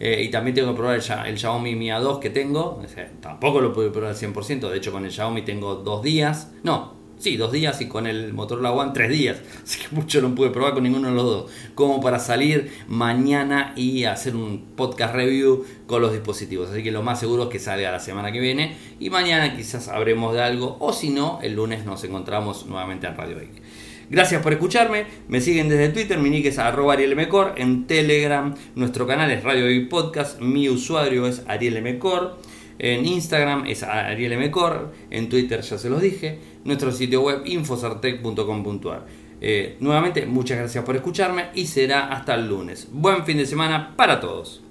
[0.00, 2.82] Eh, y también tengo que probar el, Xiaomi Mi A2 que tengo.
[3.20, 4.68] tampoco lo pude probar al 100%.
[4.68, 6.50] De hecho, con el Xiaomi tengo dos días.
[6.64, 9.38] No, Sí, dos días y con el Motorola One tres días.
[9.64, 11.50] Así que mucho no pude probar con ninguno de los dos.
[11.74, 16.70] Como para salir mañana y hacer un podcast review con los dispositivos.
[16.70, 18.76] Así que lo más seguro es que salga la semana que viene.
[19.00, 20.76] Y mañana quizás habremos de algo.
[20.78, 23.62] O si no, el lunes nos encontramos nuevamente en Radio Geek.
[24.10, 25.06] Gracias por escucharme.
[25.26, 26.18] Me siguen desde Twitter.
[26.18, 27.54] Mi nick es arroba arielmcor.
[27.56, 30.40] En Telegram nuestro canal es Radio Geek Podcast.
[30.40, 32.38] Mi usuario es arielmcor.
[32.78, 36.38] En Instagram es Ariel Mecor, en Twitter ya se los dije,
[36.68, 39.06] nuestro sitio web infosartec.com.ar.
[39.40, 42.88] Eh, nuevamente, muchas gracias por escucharme y será hasta el lunes.
[42.92, 44.62] Buen fin de semana para todos.